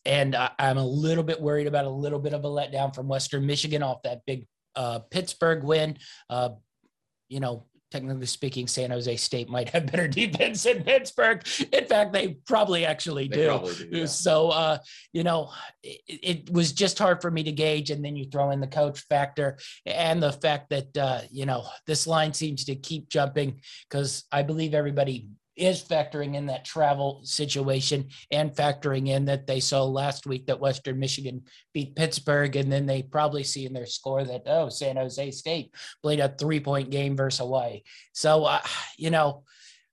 [0.05, 3.09] and I, i'm a little bit worried about a little bit of a letdown from
[3.09, 5.99] western michigan off that big uh, pittsburgh win.
[6.31, 6.51] Uh,
[7.29, 12.13] you know technically speaking san jose state might have better defense than pittsburgh in fact
[12.13, 14.07] they probably actually do probably do, yeah.
[14.07, 14.79] so, uh,
[15.13, 15.51] you know,
[15.83, 17.91] it, it was just hard for me to gauge.
[17.91, 21.65] And then you throw in the coach factor and the fact that, uh, you know,
[21.87, 27.21] this line seems to keep jumping because I believe everybody is factoring in that travel
[27.25, 32.71] situation and factoring in that they saw last week that Western Michigan beat Pittsburgh, and
[32.71, 36.61] then they probably see in their score that oh, San Jose State played a three
[36.61, 37.83] point game versus Hawaii.
[38.13, 38.61] So uh,
[38.99, 39.45] you know,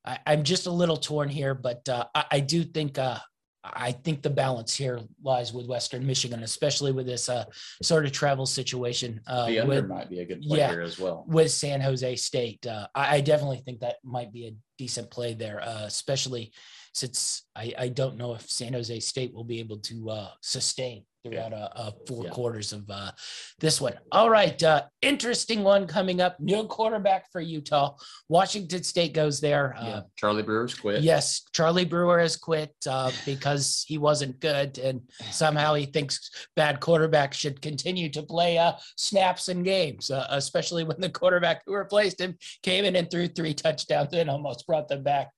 [0.04, 3.20] I, am just a little torn here, but uh, I, I, do think uh,
[3.64, 7.46] I think the balance here lies with Western Michigan, especially with this uh,
[7.84, 9.22] sort of travel situation.
[9.28, 12.16] Uh, the under with, might be a good play yeah, as well with San Jose
[12.16, 12.66] State.
[12.66, 16.52] Uh, I, I, definitely think that might be a decent play there, uh, especially
[16.94, 21.04] since I, I, don't know if San Jose State will be able to uh, sustain
[21.24, 21.68] throughout yeah.
[21.76, 22.30] a, a, four yeah.
[22.32, 23.12] quarters of uh,
[23.60, 23.94] this one.
[24.12, 26.40] All right, uh, interesting one coming up.
[26.40, 27.96] New quarterback for Utah.
[28.30, 29.76] Washington State goes there.
[29.78, 30.02] Uh, yeah.
[30.18, 31.02] Charlie Brewer's quit.
[31.02, 36.80] Yes, Charlie Brewer has quit uh, because he wasn't good, and somehow he thinks bad
[36.80, 41.76] quarterbacks should continue to play uh, snaps and games, uh, especially when the quarterback who
[41.76, 45.30] replaced him came in and threw three touchdowns and almost brought them back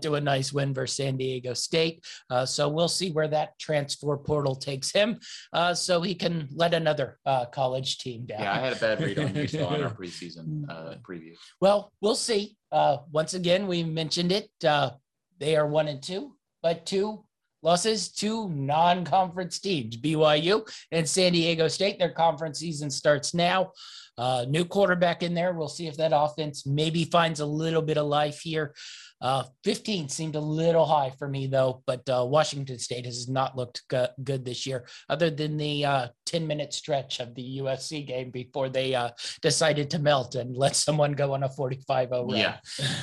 [0.00, 2.04] to a nice win versus San Diego State.
[2.44, 5.18] so we'll see where that transfer portal takes him
[5.52, 8.40] uh, so he can let another uh, college team down.
[8.40, 11.34] Yeah, I had a bad read on Utah on our preseason uh, preview.
[11.60, 12.56] Well, we'll see.
[12.70, 14.50] Uh, once again, we mentioned it.
[14.64, 14.90] Uh,
[15.38, 17.24] they are one and two, but two
[17.62, 21.98] losses to non-conference teams, BYU and San Diego State.
[21.98, 23.72] Their conference season starts now.
[24.18, 25.54] Uh, new quarterback in there.
[25.54, 28.74] We'll see if that offense maybe finds a little bit of life here.
[29.22, 33.56] Uh, 15 seemed a little high for me though, but uh, Washington State has not
[33.56, 38.04] looked go- good this year, other than the uh, 10 minute stretch of the USC
[38.04, 42.26] game before they uh, decided to melt and let someone go on a 45 0
[42.26, 42.36] run.
[42.36, 42.56] Yeah.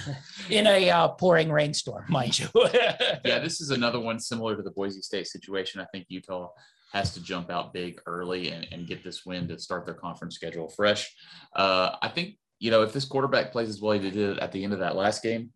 [0.50, 2.48] in a uh, pouring rainstorm, mind you.
[2.74, 5.80] yeah, this is another one similar to the Boise State situation.
[5.80, 6.50] I think Utah
[6.92, 10.36] has to jump out big early and, and get this win to start their conference
[10.36, 11.16] schedule fresh.
[11.56, 14.52] Uh, I think, you know, if this quarterback plays as well as he did at
[14.52, 15.52] the end of that last game,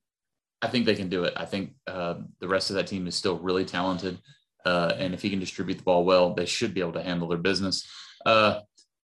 [0.64, 1.34] I think they can do it.
[1.36, 4.18] I think uh, the rest of that team is still really talented.
[4.66, 7.28] Uh, and if he can distribute the ball well, they should be able to handle
[7.28, 7.86] their business.
[8.26, 8.62] Uh,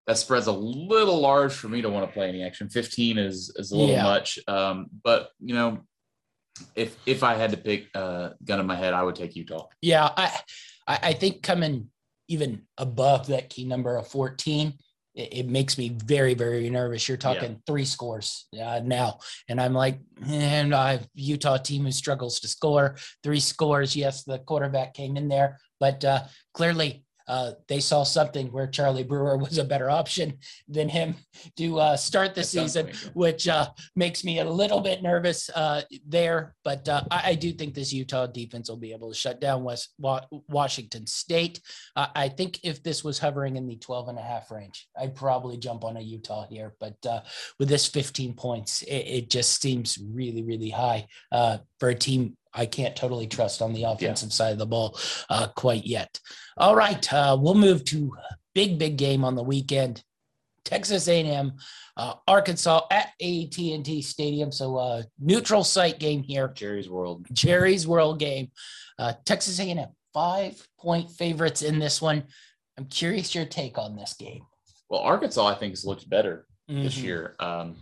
[0.08, 2.70] that spread's a little large for me to want to play any action.
[2.70, 4.04] 15 is, is a little yeah.
[4.04, 4.40] much.
[4.48, 5.82] Um, but, you know,
[6.76, 9.36] if if I had to pick a uh, gun in my head, I would take
[9.36, 9.68] Utah.
[9.82, 10.40] Yeah, I
[10.88, 11.90] I think coming
[12.28, 14.74] even above that key number of 14,
[15.16, 17.08] it, it makes me very, very nervous.
[17.08, 17.58] You're talking yeah.
[17.66, 19.20] three scores uh, now.
[19.48, 23.96] And I'm like, and I Utah team who struggles to score three scores.
[23.96, 29.04] Yes, the quarterback came in there, but uh, clearly uh, they saw something where Charlie
[29.04, 31.16] Brewer was a better option than him
[31.58, 36.56] to uh, start the season, which uh, makes me a little bit nervous uh, there.
[36.64, 39.64] But uh, I, I, do think this Utah defense will be able to shut down
[39.64, 41.62] West Washington State.
[41.96, 45.58] I think if this was hovering in the 12 and a half range, I'd probably
[45.58, 46.74] jump on a Utah here.
[46.80, 46.98] But
[47.60, 52.66] with this 15 points, it, it, just seems really, really high for a team I
[52.66, 54.34] can't totally trust on the offensive yeah.
[54.34, 54.98] side of the ball
[55.30, 56.20] uh, quite yet.
[56.58, 58.16] All right, uh, we'll move to
[58.54, 60.04] big big game on the weekend.
[60.66, 61.54] Texas A&M,
[61.98, 64.52] uh, Arkansas at AT&T Stadium.
[64.52, 66.48] So uh, neutral site game here.
[66.50, 67.26] Jerry's World.
[67.32, 68.52] Jerry's World game.
[69.00, 72.24] Uh, Texas A&M five point favorites in this one.
[72.78, 74.42] I'm curious your take on this game.
[74.90, 76.84] Well, Arkansas I think has looked better mm-hmm.
[76.84, 77.36] this year.
[77.40, 77.78] Um,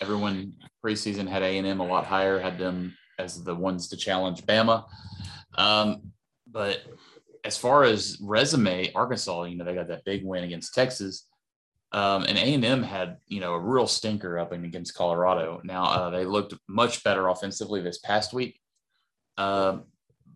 [0.00, 4.84] everyone preseason had A&M a lot higher, had them as the ones to challenge Bama.
[5.56, 6.12] Um,
[6.50, 6.82] but
[7.44, 11.26] as far as resume, Arkansas, you know, they got that big win against Texas.
[11.92, 15.60] Um, and A&M had, you know, a real stinker up against Colorado.
[15.64, 18.60] Now uh, they looked much better offensively this past week.
[19.36, 19.84] Um,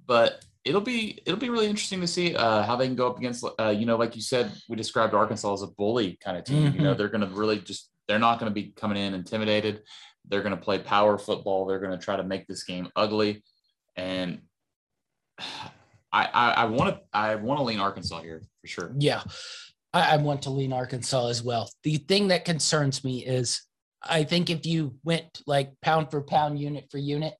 [0.06, 3.18] but it'll be it'll be really interesting to see uh, how they can go up
[3.18, 6.44] against, uh, you know, like you said, we described Arkansas as a bully kind of
[6.44, 6.64] team.
[6.64, 6.76] Mm-hmm.
[6.76, 6.98] You know, mm-hmm.
[6.98, 9.82] they're going to really just they're not going to be coming in intimidated.
[10.28, 11.66] They're going to play power football.
[11.66, 13.44] They're going to try to make this game ugly.
[13.96, 14.42] And
[16.12, 18.92] I want to I want to lean Arkansas here for sure.
[18.96, 19.24] Yeah,
[19.92, 21.68] I, I want to lean Arkansas as well.
[21.82, 23.62] The thing that concerns me is
[24.00, 27.34] I think if you went like pound for pound, unit for unit,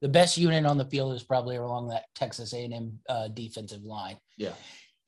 [0.00, 4.16] the best unit on the field is probably along that Texas A&M uh, defensive line.
[4.36, 4.52] Yeah.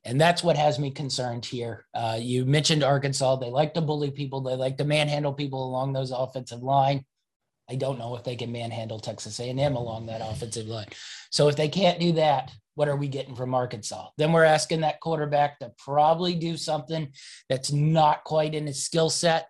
[0.05, 1.87] And that's what has me concerned here.
[1.95, 3.37] Uh, you mentioned Arkansas.
[3.37, 4.40] They like to bully people.
[4.40, 7.05] They like to manhandle people along those offensive line.
[7.73, 9.75] I don't know if they can manhandle Texas A&M mm-hmm.
[9.75, 10.89] along that offensive line.
[11.31, 14.09] So if they can't do that, what are we getting from Arkansas?
[14.19, 17.13] Then we're asking that quarterback to probably do something
[17.49, 19.49] that's not quite in his skill set.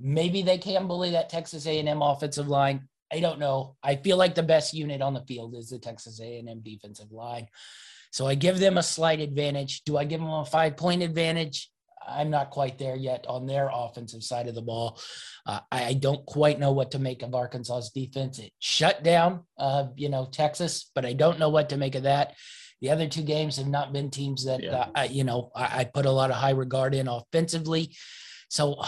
[0.00, 2.88] Maybe they can bully that Texas A&M offensive line.
[3.12, 3.76] I don't know.
[3.82, 7.46] I feel like the best unit on the field is the Texas A&M defensive line.
[8.10, 9.82] So I give them a slight advantage.
[9.84, 11.70] Do I give them a five point advantage?
[12.06, 15.00] I'm not quite there yet on their offensive side of the ball.
[15.46, 18.38] Uh, I, I, don't quite know what to make of Arkansas's defense.
[18.38, 22.04] It shut down, uh, you know, Texas, but I don't know what to make of
[22.04, 22.34] that.
[22.80, 24.76] The other two games have not been teams that, yeah.
[24.76, 27.94] uh, I, you know, I, I, put a lot of high regard in offensively.
[28.48, 28.82] So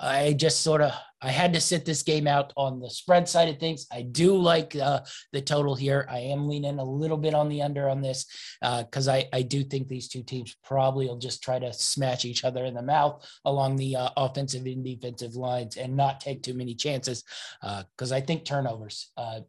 [0.00, 3.48] I just sort of I had to sit this game out on the spread side
[3.48, 3.86] of things.
[3.90, 5.00] I do like uh,
[5.32, 6.06] the total here.
[6.10, 8.26] I am leaning a little bit on the under on this
[8.60, 12.24] because uh, I I do think these two teams probably will just try to smash
[12.24, 16.42] each other in the mouth along the uh, offensive and defensive lines and not take
[16.42, 17.24] too many chances
[17.60, 19.40] because uh, I think turnovers uh,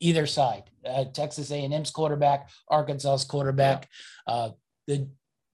[0.00, 0.64] either side.
[0.84, 3.88] Uh, Texas A&M's quarterback, Arkansas's quarterback.
[4.26, 4.50] Uh,
[4.86, 5.08] the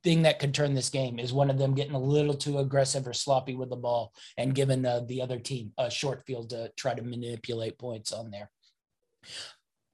[0.08, 3.06] thing that could turn this game is one of them getting a little too aggressive
[3.06, 6.72] or sloppy with the ball and giving uh, the other team a short field to
[6.78, 8.50] try to manipulate points on there.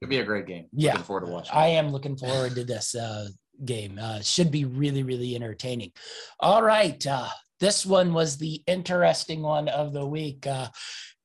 [0.01, 0.67] It'll be a great game.
[0.73, 1.53] Yeah, looking forward to watching.
[1.53, 3.27] I am looking forward to this uh,
[3.65, 3.99] game.
[4.01, 5.91] Uh, should be really, really entertaining.
[6.39, 10.47] All right, uh, this one was the interesting one of the week.
[10.47, 10.69] Uh,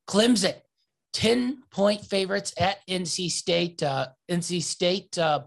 [0.08, 0.54] Clemson,
[1.12, 3.84] ten point favorites at NC State.
[3.84, 5.42] Uh, NC State uh,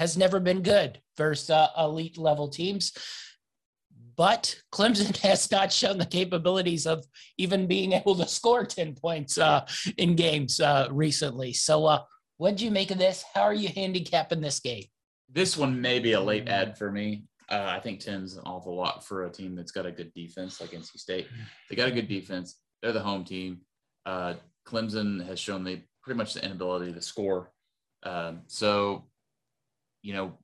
[0.00, 2.92] has never been good versus uh, elite level teams.
[4.16, 7.04] But Clemson has not shown the capabilities of
[7.36, 9.66] even being able to score 10 points uh,
[9.98, 11.52] in games uh, recently.
[11.52, 12.00] So, uh,
[12.38, 13.22] what do you make of this?
[13.34, 14.84] How are you handicapping this game?
[15.30, 17.24] This one may be a late ad for me.
[17.50, 20.62] Uh, I think 10's an awful lot for a team that's got a good defense
[20.62, 21.26] like NC State.
[21.68, 22.56] They got a good defense.
[22.80, 23.60] They're the home team.
[24.06, 24.34] Uh,
[24.66, 27.52] Clemson has shown they pretty much the inability to score.
[28.02, 29.09] Um, so
[30.02, 30.38] you know,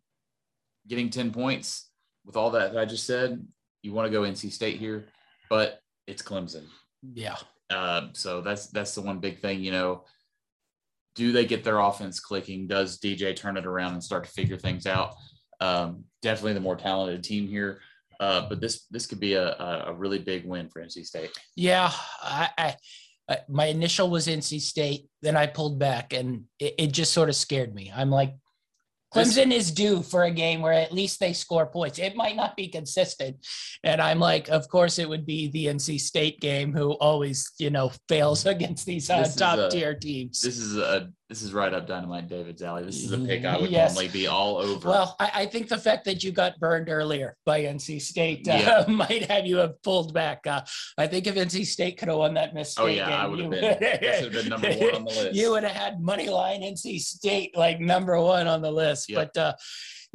[0.89, 1.91] getting 10 points
[2.25, 3.47] with all that I just said,
[3.83, 5.07] you want to go NC State here,
[5.49, 6.65] but it's Clemson.
[7.15, 7.37] Yeah.
[7.71, 10.05] Uh, so that's that's the one big thing, you know.
[11.15, 12.67] Do they get their offense clicking?
[12.67, 15.15] Does DJ turn it around and start to figure things out?
[15.61, 17.81] Um, definitely the more talented team here.
[18.21, 21.31] Uh, but this this could be a, a really big win for NC State.
[21.55, 21.91] Yeah,
[22.23, 22.77] I,
[23.29, 27.29] I, my initial was NC State, then I pulled back, and it, it just sort
[27.29, 27.93] of scared me.
[27.95, 28.35] I'm like,
[29.17, 31.99] Clemson is due for a game where at least they score points.
[31.99, 33.37] It might not be consistent.
[33.85, 37.71] And I'm like, of course, it would be the NC State game who always, you
[37.71, 40.41] know, fails against these uh, top a, tier teams.
[40.43, 42.85] This is a this is right up Dynamite David's alley.
[42.85, 43.95] This is a pick I would yes.
[43.95, 44.89] normally be all over.
[44.89, 48.53] Well, I, I, think the fact that you got burned earlier by NC State uh,
[48.53, 48.85] yeah.
[48.89, 50.47] might have you have pulled back.
[50.47, 50.63] Uh,
[50.97, 53.51] I think if NC State could have won that mistake, oh yeah, I would have
[53.51, 53.61] been.
[53.61, 55.35] This would have been number one on the list.
[55.35, 59.09] You would have had money line NC State like number one on the list.
[59.09, 59.33] Yep.
[59.35, 59.53] But uh,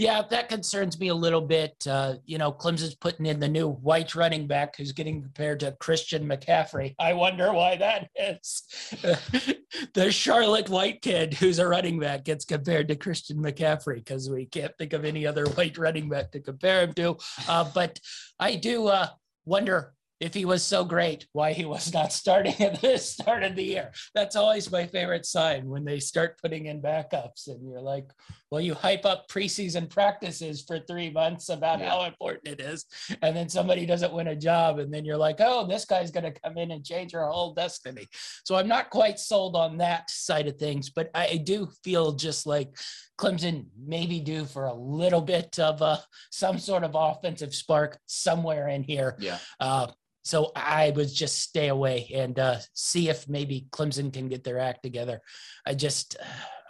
[0.02, 1.76] yeah, that concerns me a little bit.
[1.88, 5.74] Uh, you know, Clemson's putting in the new white running back who's getting compared to
[5.74, 6.96] Christian McCaffrey.
[7.00, 8.64] I wonder why that is.
[9.94, 14.48] the Charlotte White kid who's a running back gets compared to Christian McCaffrey because we
[14.48, 17.18] can't think of any other white running back to compare him to.
[17.48, 18.00] Uh, but
[18.40, 19.08] I do uh,
[19.46, 23.56] wonder if he was so great, why he was not starting at the start of
[23.56, 23.92] the year.
[24.14, 28.06] That's always my favorite sign when they start putting in backups and you're like,
[28.52, 31.90] well, you hype up preseason practices for three months about yeah.
[31.90, 32.86] how important it is.
[33.24, 34.78] And then somebody doesn't win a job.
[34.78, 37.56] And then you're like, oh, this guy's going to come in and change our whole
[37.56, 38.08] destiny.
[38.44, 42.46] So I'm not quite sold on that side of things, but I do feel just
[42.46, 42.78] like
[43.18, 48.68] Clemson maybe due for a little bit of a, some sort of offensive spark somewhere
[48.68, 49.16] in here.
[49.20, 49.40] Yeah.
[49.60, 49.88] Uh,
[50.24, 54.60] so I would just stay away and uh, see if maybe Clemson can get their
[54.60, 55.22] act together.
[55.66, 56.18] I just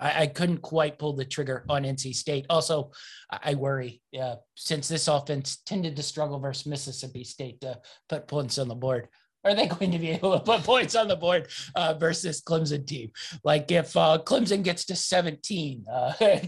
[0.01, 2.45] I, I couldn't quite pull the trigger on NC State.
[2.49, 2.91] Also,
[3.29, 8.57] I, worry uh, since this offense tended to struggle versus Mississippi State to put points
[8.57, 9.07] on the board.
[9.43, 12.85] Are they going to be able to put points on the board uh, versus Clemson
[12.85, 13.11] team?
[13.43, 16.13] Like if uh, Clemson gets to 17, uh,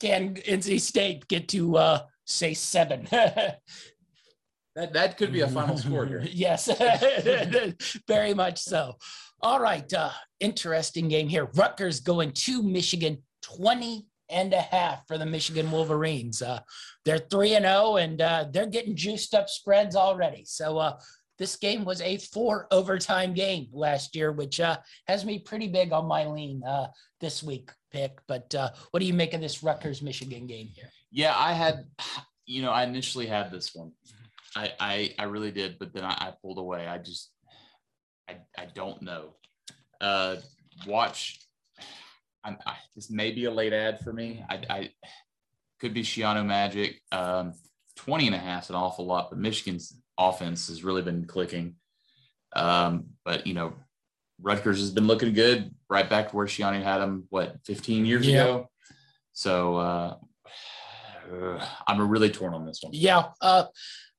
[0.00, 3.08] can NC State get to uh, say seven?
[4.78, 6.22] That that could be a final score here.
[6.30, 6.70] yes,
[8.06, 8.94] very much so.
[9.42, 11.48] All right, uh, interesting game here.
[11.56, 16.42] Rutgers going to Michigan 20 and a half for the Michigan Wolverines.
[16.42, 16.60] Uh,
[17.04, 20.44] they're 3 and 0 and uh, they're getting juiced up spreads already.
[20.44, 21.00] So uh,
[21.40, 24.76] this game was a four overtime game last year, which uh,
[25.08, 26.86] has me pretty big on my lean uh,
[27.20, 28.12] this week pick.
[28.28, 30.90] But uh, what do you make of this Rutgers Michigan game here?
[31.10, 31.86] Yeah, I had,
[32.46, 33.90] you know, I initially had this one.
[34.58, 36.88] I, I, I really did, but then I, I pulled away.
[36.88, 37.30] I just,
[38.28, 39.34] I, I don't know.
[40.00, 40.36] Uh,
[40.84, 41.38] watch.
[42.42, 44.44] I, I, this may be a late ad for me.
[44.50, 44.90] I, I
[45.78, 47.00] could be Schiano Magic.
[47.12, 47.52] Um,
[47.96, 51.76] 20 and a half is an awful lot, but Michigan's offense has really been clicking.
[52.56, 53.74] Um, but you know,
[54.42, 58.26] Rutgers has been looking good, right back to where Schiano had them, what, 15 years
[58.26, 58.42] yeah.
[58.42, 58.70] ago.
[59.32, 60.16] So uh,
[61.86, 62.92] I'm really torn on this one.
[62.92, 63.26] Yeah.
[63.40, 63.66] Uh,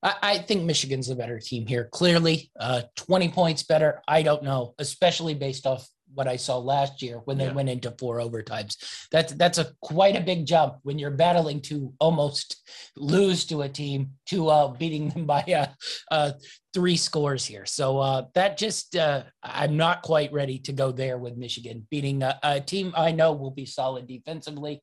[0.01, 1.85] I, I think Michigan's the better team here.
[1.91, 4.01] Clearly, uh, 20 points better.
[4.07, 7.53] I don't know, especially based off what I saw last year when they Yeah.
[7.53, 8.77] went into four overtimes.
[9.11, 12.63] That's that's a quite a big jump when you're battling to almost
[12.95, 15.67] lose to a team to uh, beating them by uh,
[16.09, 16.31] uh,
[16.73, 17.67] three scores here.
[17.67, 22.23] So uh, that just uh, I'm not quite ready to go there with Michigan beating
[22.23, 24.81] a, a team I know will be solid defensively.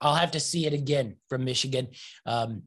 [0.00, 1.88] I'll have to see it again from Michigan.
[2.26, 2.64] Um,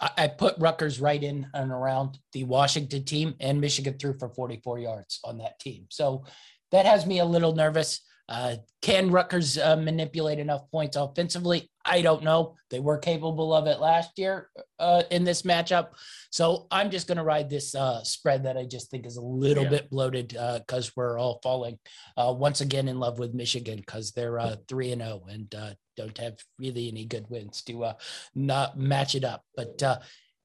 [0.00, 4.78] I, put Rutgers right in and around the Washington team, and Michigan threw for 44
[4.78, 5.86] yards on that team.
[5.90, 6.24] So
[6.70, 8.00] that has me a little nervous.
[8.30, 11.68] Uh, can Rutgers uh, manipulate enough points offensively?
[11.84, 12.54] I don't know.
[12.70, 15.88] They were capable of it last year uh, in this matchup.
[16.30, 19.20] So I'm just going to ride this uh, spread that I just think is a
[19.22, 19.70] little Yeah.
[19.70, 21.78] bit bloated because we're all falling
[22.16, 25.70] uh, once again in love with Michigan because they're uh, 3 and 0 and uh,
[25.96, 27.94] don't have really any good wins to uh,
[28.34, 29.42] not match it up.
[29.56, 29.98] But uh,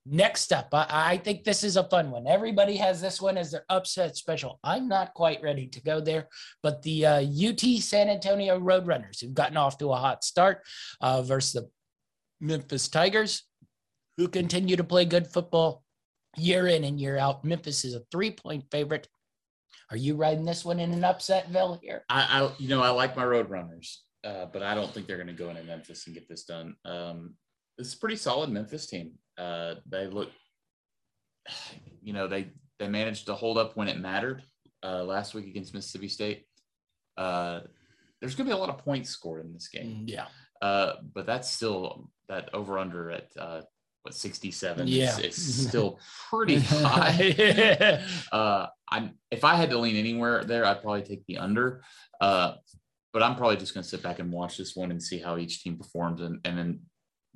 [0.06, 2.28] next up, I, I think this is a fun one.
[2.28, 4.60] Everybody has this one as their upset special.
[4.64, 6.28] I'm not quite ready to go there,
[6.62, 10.62] but the uh, UT San Antonio Roadrunners who've gotten off to a hot start
[11.02, 11.70] uh, versus the
[12.40, 13.44] Memphis Tigers,
[14.18, 15.84] who continue to play good football
[16.38, 17.44] year in and year out.
[17.44, 19.08] Memphis is a three point favorite.
[19.92, 21.80] Are you riding this one in an upset, Bill?
[21.82, 25.18] Here, I, I you know, I like my Roadrunners, uh, but I don't think they're
[25.18, 26.76] going to go into Memphis and get this done.
[26.86, 27.36] Um,
[27.78, 29.12] it's a pretty solid Memphis team.
[29.38, 30.30] Uh, they look,
[32.02, 34.44] you know, they they managed to hold up when it mattered
[34.84, 36.46] uh, last week against Mississippi State.
[37.18, 37.62] Uh,
[38.20, 40.28] there's going to be a lot of points scored in this game, yeah,
[40.62, 43.62] uh, but that's still that over under at uh,
[44.04, 44.88] what 67.
[44.88, 45.18] Yeah.
[45.18, 46.00] it's, it's still
[46.30, 48.02] pretty high.
[48.32, 51.84] uh, I'm if I had to lean anywhere there, I'd probably take the under.
[52.22, 52.54] Uh,
[53.12, 55.38] but I'm probably just going to sit back and watch this one and see how
[55.38, 56.80] each team performs, and and then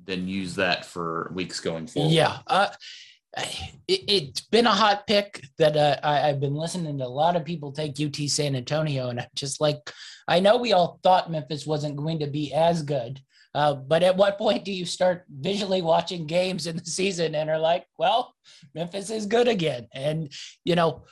[0.04, 2.12] then use that for weeks going forward.
[2.12, 2.38] Yeah.
[2.46, 2.68] Uh,
[3.36, 7.36] it, it's been a hot pick that uh, I, I've been listening to a lot
[7.36, 9.78] of people take UT San Antonio, and I'm just like,
[10.26, 13.20] I know we all thought Memphis wasn't going to be as good.
[13.52, 17.50] Uh, but at what point do you start visually watching games in the season and
[17.50, 18.34] are like, well,
[18.74, 19.88] Memphis is good again?
[19.92, 20.32] And,
[20.64, 21.04] you know,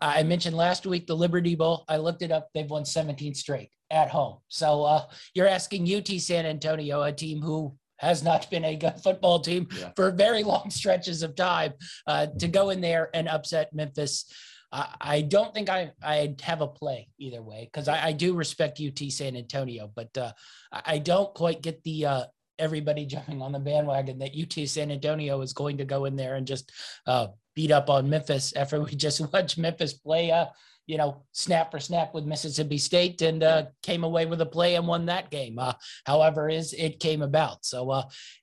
[0.00, 1.84] I mentioned last week the Liberty Bowl.
[1.88, 2.48] I looked it up.
[2.52, 4.38] They've won 17 straight at home.
[4.48, 9.00] So uh, you're asking UT San Antonio, a team who has not been a good
[9.02, 9.92] football team Yeah.
[9.96, 11.74] for very long stretches of time,
[12.06, 14.24] uh, to go in there and upset Memphis.
[14.72, 18.34] I, I don't think I I have a play either way because I, I do
[18.34, 20.32] respect UT San Antonio, but uh,
[20.72, 22.24] I I don't quite get the uh,
[22.58, 26.34] everybody jumping on the bandwagon that UT San Antonio is going to go in there
[26.34, 26.72] and just
[27.06, 30.46] uh, beat up on Memphis after we just watched Memphis play, uh,
[30.86, 34.76] you know, snap for snap with Mississippi State and uh, came away with a play
[34.76, 35.58] and won that game.
[35.58, 35.72] Uh,
[36.04, 37.64] however, is it came about.
[37.64, 38.02] So uh,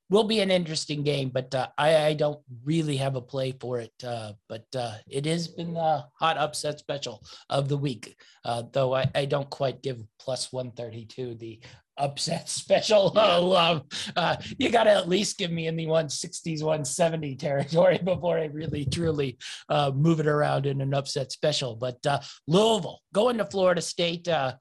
[0.10, 3.80] will be an interesting game, but uh, I, I don't really have a play for
[3.80, 3.94] it.
[4.06, 8.16] Uh, but uh, it has been the hot upset special of the week,
[8.46, 11.60] uh, though I, I don't quite give plus 132 the
[11.98, 13.36] upset special Yeah.
[13.38, 13.84] love.
[14.16, 18.46] Uh, you got to at least give me in the 160s, 170 territory before I
[18.46, 19.38] really truly
[19.70, 21.76] uh, move it around in an upset special.
[21.76, 24.28] But uh, Louisville going to Florida State.
[24.28, 24.54] Uh,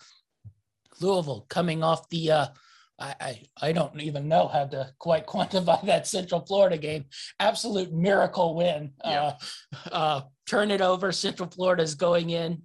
[1.00, 2.46] Louisville coming off the uh,
[2.98, 7.06] I, I I don't even know how to quite quantify that Central Florida game.
[7.40, 8.92] Absolute miracle win.
[9.04, 9.32] Yeah.
[9.86, 11.10] Uh, uh, turn it over.
[11.10, 12.62] Central Florida is going in.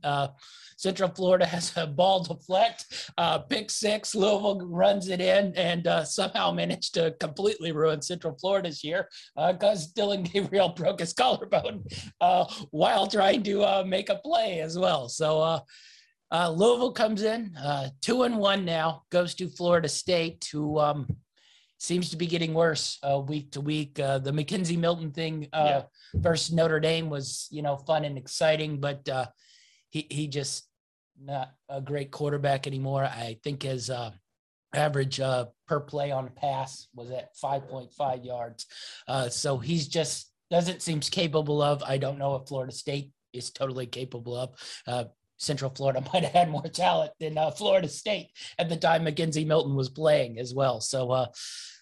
[0.78, 4.16] Uh, Central Florida has a ball deflect, uh, pick six.
[4.16, 9.88] Louisville runs it in and uh, somehow managed to completely ruin Central Florida's year because
[9.88, 11.84] Dillon Gabriel broke his collarbone
[12.22, 15.10] uh, while trying to uh, make a play as well.
[15.10, 15.60] So uh,
[16.32, 21.08] uh, Louisville comes in uh, two and one now, goes to Florida State, who um,
[21.78, 24.00] seems to be getting worse uh, week to week.
[24.00, 28.80] Uh, the McKenzie Milton thing uh, versus Notre Dame was, you know, fun and exciting,
[28.80, 29.28] but uh,
[29.90, 30.67] he he just
[31.22, 33.04] not a great quarterback anymore.
[33.04, 34.12] I think his uh,
[34.74, 38.66] average uh, per play on a pass was at 5.5 yards.
[39.08, 41.84] Uh, so he's just doesn't seems capable of.
[41.84, 44.50] I don't know if Florida State is totally capable of.
[44.86, 45.06] Uh,
[45.38, 49.46] Central Florida might have had more talent than uh, Florida State at the time McKenzie
[49.46, 50.80] Milton was playing as well.
[50.80, 51.28] So, uh,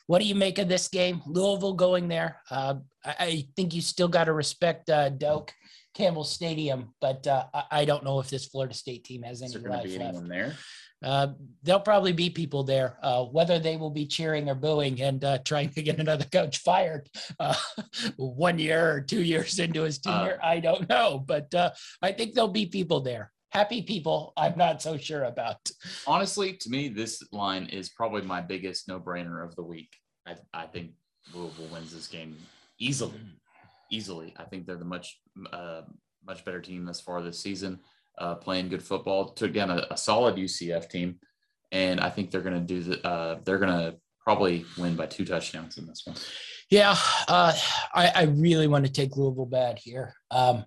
[0.07, 1.21] what do you make of this game?
[1.25, 2.39] Louisville going there.
[2.51, 4.85] I, I think you still got to respect
[5.17, 5.51] Doak
[5.95, 9.63] Campbell Stadium, but uh, I, don't know if this Florida State team has Is any
[9.63, 10.27] there life be left.
[10.27, 10.55] there?
[11.03, 11.27] Uh,
[11.63, 12.97] there'll probably be people there.
[13.01, 16.59] Uh, whether they will be cheering or booing and uh, trying to get another coach
[16.59, 17.55] fired uh,
[18.17, 21.23] one year or two years into his tenure, I don't know.
[21.25, 21.71] But uh,
[22.01, 23.31] I think there'll be people there.
[23.51, 25.57] Happy people, I'm not so sure about.
[26.05, 29.95] Honestly, to me, this line is probably my biggest no-brainer of the week.
[30.27, 30.91] I, I think
[31.33, 32.35] Louisville wins this game
[32.79, 33.13] easily.
[33.91, 34.33] Easily.
[34.37, 35.19] I think they're the much
[35.51, 35.81] uh,
[36.25, 37.79] much better team thus far this season,
[38.17, 39.29] uh, playing good football.
[39.29, 41.19] Took down a, a, solid UCF team,
[41.71, 43.07] and I think they're going to do the.
[43.07, 46.17] Uh, they're going to probably win by two touchdowns in this one.
[46.69, 46.95] Yeah,
[47.27, 47.53] uh,
[47.93, 50.15] I, I, really want to take Louisville bad here.
[50.31, 50.65] Um,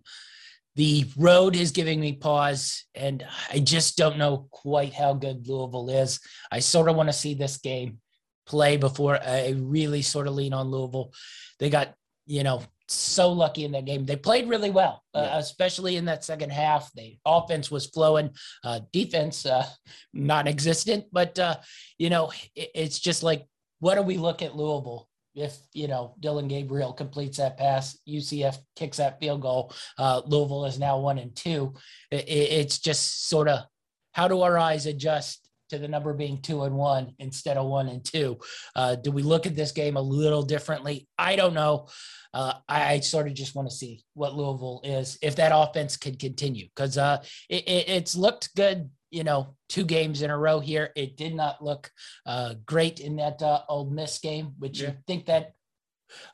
[0.76, 5.90] the road is giving me pause, and I just don't know quite how good Louisville
[5.90, 6.20] is.
[6.52, 7.98] I sort of want to see this game
[8.46, 11.12] play before I really sort of lean on Louisville.
[11.58, 11.94] They got,
[12.26, 14.05] you know, so lucky in that game.
[14.05, 15.36] They played really well, uh, yeah.
[15.36, 16.91] uh, especially in that second half.
[16.93, 18.30] The offense was flowing,
[18.64, 19.66] uh, defense uh,
[20.12, 21.07] non-existent.
[21.12, 21.57] But uh,
[21.99, 23.47] you know, it, it's just like,
[23.80, 25.09] what do we look at Louisville?
[25.34, 29.72] If you know Dillon Gabriel completes that pass, UCF kicks that field goal.
[29.97, 31.74] Uh, Louisville is now one and two.
[32.11, 33.64] It, it's just sort of
[34.12, 37.88] how do our eyes adjust to the number being two and one instead of one
[37.88, 38.38] and two.
[38.74, 41.08] Uh, do we look at this game a little differently?
[41.18, 41.88] I don't know.
[42.34, 45.96] Uh, I, I, sort of just want to see what Louisville is if that offense
[45.96, 48.90] can continue because uh, it, it, it's looked good.
[49.10, 50.90] You know, two games in a row here.
[50.94, 51.90] It did not look
[52.26, 54.88] uh, great in that uh, Ole Miss game, which yeah.
[54.88, 55.52] you think that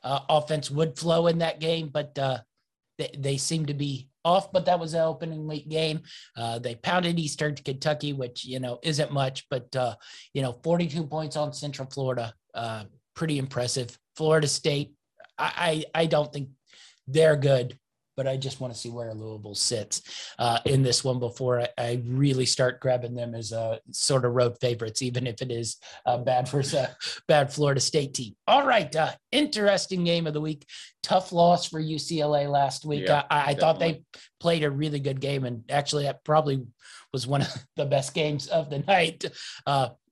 [0.03, 2.13] uh, offense would flow in that game, but
[2.97, 6.01] they, they seem to be off, but that was an opening week game.
[6.35, 9.95] Uh, they pounded Eastern to Kentucky, which, you know, isn't much, but, uh,
[10.33, 12.33] you know, 42 points on Central Florida.
[12.53, 12.83] Uh,
[13.15, 13.97] pretty impressive.
[14.17, 14.93] Florida State,
[15.37, 16.49] I, I, I don't think
[17.07, 17.77] they're good
[18.15, 20.01] but I just want to see where Louisville sits
[20.39, 24.33] uh, in this one before I, I, really start grabbing them as a sort of
[24.33, 26.95] road favorites, even if it is uh, bad for a
[27.27, 28.35] bad Florida State team.
[28.47, 30.65] All right, uh, interesting game of the week.
[31.03, 33.07] Tough loss for UCLA last week.
[33.07, 34.03] Yeah, I, I thought they
[34.39, 36.65] played a really good game, and actually, that probably
[37.11, 39.25] was one of the best games of the night.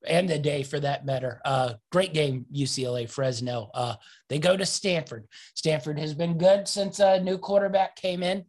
[0.03, 1.41] Uh, and the day for that matter.
[1.45, 3.69] Uh, great game, UCLA Fresno.
[3.73, 3.95] Uh,
[4.29, 5.27] they go to Stanford.
[5.55, 8.45] Stanford has been good since a new quarterback came in.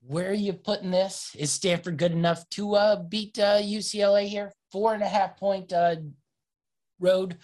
[0.00, 1.34] Where are you putting this?
[1.36, 4.52] Is Stanford good enough to uh, beat uh, UCLA here?
[4.70, 5.96] Four and a half point uh,
[7.00, 7.38] road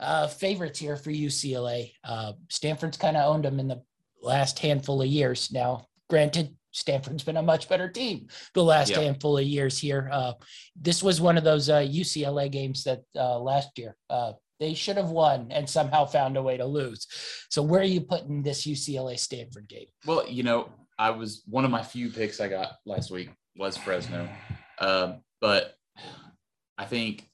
[0.00, 1.92] uh, favorites here for UCLA.
[2.48, 3.82] Stanford's kind of owned them in the
[4.22, 5.52] last handful of years.
[5.52, 9.00] Now, granted, Stanford's been a much better team the last yeah.
[9.00, 10.08] handful of years here.
[10.12, 10.32] Uh,
[10.80, 14.96] this was one of those uh, UCLA games that uh, last year uh, they should
[14.96, 17.06] have won and somehow found a way to lose.
[17.50, 19.86] So where are you putting this UCLA Stanford game?
[20.06, 20.68] Well, you know,
[20.98, 24.28] I was one of my few picks I got last week was Fresno,
[24.78, 25.74] um, but
[26.76, 27.26] I think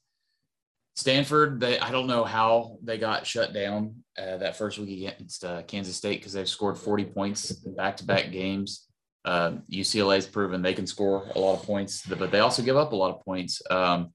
[0.95, 1.59] Stanford.
[1.59, 5.61] They I don't know how they got shut down uh, that first week against uh,
[5.63, 8.86] Kansas State because they've scored 40 points in back-to-back games.
[9.27, 12.93] Uh, UCLA's proven they can score a lot of points, but they also give up
[12.93, 13.61] a lot of points.
[13.69, 14.13] Um,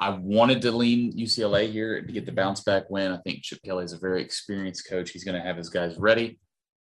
[0.00, 3.12] I wanted to lean UCLA here to get the bounce back win.
[3.12, 5.10] I think Chip Kelly is a very experienced coach.
[5.10, 6.40] He's going to have his guys ready.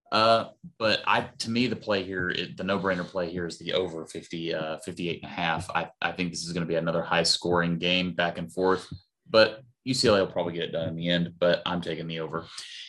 [0.10, 0.46] Uh,
[0.78, 4.06] but I, to me, the play here, it, the no-brainer play here is the over
[4.06, 5.70] 50, uh, 58 and a half.
[5.72, 8.88] I, I think this is going to be another high scoring game back and forth,
[9.30, 12.46] but UCLA will probably get it done in the end, but I'm taking the over.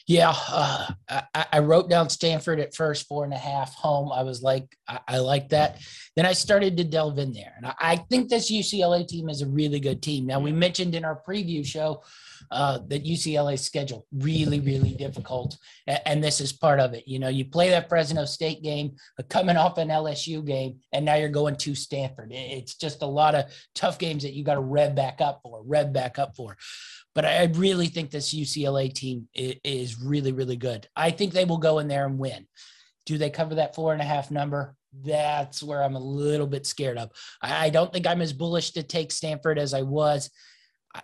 [0.06, 4.10] Yeah, uh, I, I, wrote down Stanford at first, four and a half home.
[4.10, 5.78] I was like, I, I like that.
[6.16, 9.40] Then I started to delve in there, and I, I, think this UCLA team is
[9.40, 10.26] a really good team.
[10.26, 12.02] Now we mentioned in our preview show
[12.50, 17.06] uh, that UCLA's schedule really, really difficult, and, and, this is part of it.
[17.06, 18.96] You know, you play that Fresno State game,
[19.28, 22.32] coming off an LSU game, and now you're going to Stanford.
[22.32, 23.44] It's just a lot of
[23.76, 26.56] tough games that you got to rev back up for, rev back up for.
[27.14, 30.88] But I really think this UCLA team is really, really good.
[30.94, 32.46] I think they will go in there and win.
[33.06, 34.76] Do they cover that four and a half number?
[35.04, 37.10] That's where I'm a little bit scared of.
[37.42, 40.30] I don't think I'm as bullish to take Stanford as I was.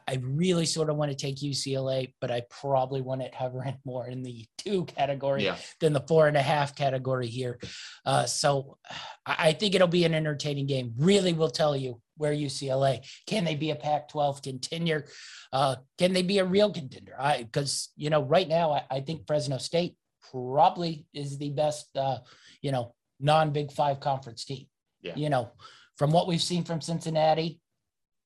[0.09, 4.07] I really sort of want to take UCLA, but I probably want it hovering more
[4.07, 5.57] in the two category yeah.
[5.81, 7.59] than the four and a half category here.
[8.05, 8.79] Uh, so
[9.25, 10.95] I think it'll be an entertaining game.
[10.97, 15.07] Really will tell you where UCLA can they be a Pac-12 contender?
[15.53, 17.15] Uh, can they be a real contender?
[17.19, 19.97] I because you know right now I, I, think Fresno State
[20.31, 22.19] probably is the best uh,
[22.63, 24.67] you know non-Big Five conference team.
[25.03, 25.15] Yeah.
[25.17, 25.51] You know
[25.97, 27.61] from what we've seen from Cincinnati,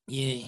[0.08, 0.46] yeah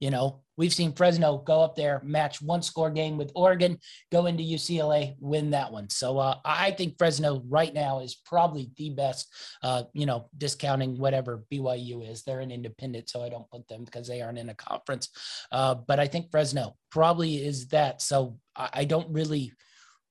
[0.00, 3.78] you know, we've seen Fresno go up there, match one score game with Oregon,
[4.10, 5.90] go into UCLA, win that one.
[5.90, 9.28] So uh, I think Fresno right now is probably the best,
[9.62, 12.22] uh, you know, discounting whatever BYU is.
[12.22, 15.10] They're an independent, so I don't put them because they aren't in a conference.
[15.52, 18.00] Uh, but I think Fresno probably is that.
[18.00, 19.52] So I, I don't really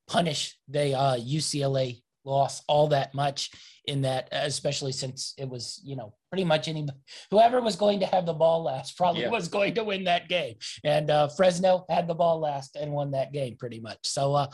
[0.08, 1.96] punish the UCLA uh,
[2.30, 3.50] loss all that much
[3.86, 6.88] in that, especially since it was, you know, pretty much any
[7.32, 9.30] whoever was going to have the ball last probably Yeah.
[9.30, 10.56] was going to win that game.
[10.84, 13.98] And uh, Fresno had the ball last and won that game pretty much.
[14.04, 14.48] So uh,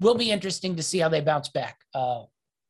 [0.00, 2.24] will be interesting to see how they bounce back uh,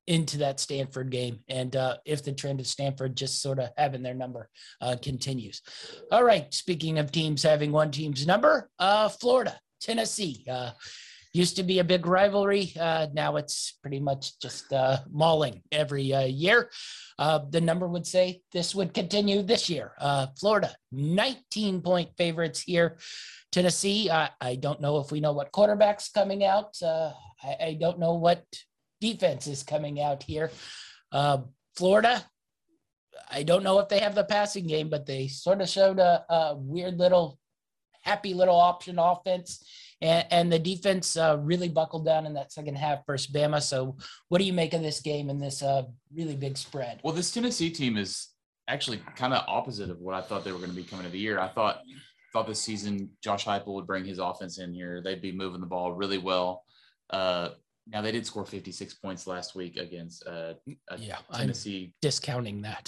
[0.06, 4.02] into that Stanford game and uh, if the trend of Stanford just sort of having
[4.02, 4.48] their number
[4.80, 5.62] uh, continues.
[6.12, 6.52] All right.
[6.52, 10.44] Speaking of teams having one team's number, uh, Florida, Tennessee.
[11.32, 12.72] Used to be a big rivalry.
[12.78, 16.70] Uh, now it's pretty much just uh, mauling every uh, year.
[17.18, 19.92] Uh, the number would say this would continue this year.
[19.98, 22.98] Uh, Florida, 19 point favorites here.
[23.52, 26.76] Tennessee, I, don't know if we know what quarterback's coming out.
[26.82, 27.12] Uh,
[27.42, 28.44] I, I don't know what
[29.00, 30.50] defense is coming out here.
[31.76, 32.24] Florida,
[33.30, 36.24] I don't know if they have the passing game, but they sort of showed a,
[36.28, 37.38] a weird little,
[38.02, 39.64] happy little option offense.
[40.02, 43.62] And, and the defense uh, really buckled down in that second half versus Bama.
[43.62, 43.96] So,
[44.28, 45.82] what do you make of this game and this uh,
[46.14, 47.00] really big spread?
[47.02, 48.28] Well, this Tennessee team is
[48.68, 51.12] actually kind of opposite of what I thought they were going to be coming to
[51.12, 51.38] the year.
[51.38, 51.80] I thought
[52.32, 55.02] thought this season Josh Heupel would bring his offense in here.
[55.02, 56.64] They'd be moving the ball really well.
[57.10, 57.50] Uh,
[57.90, 60.54] now they did score 56 points last week against uh,
[60.90, 62.84] a Yeah, I'm Tennessee discounting that.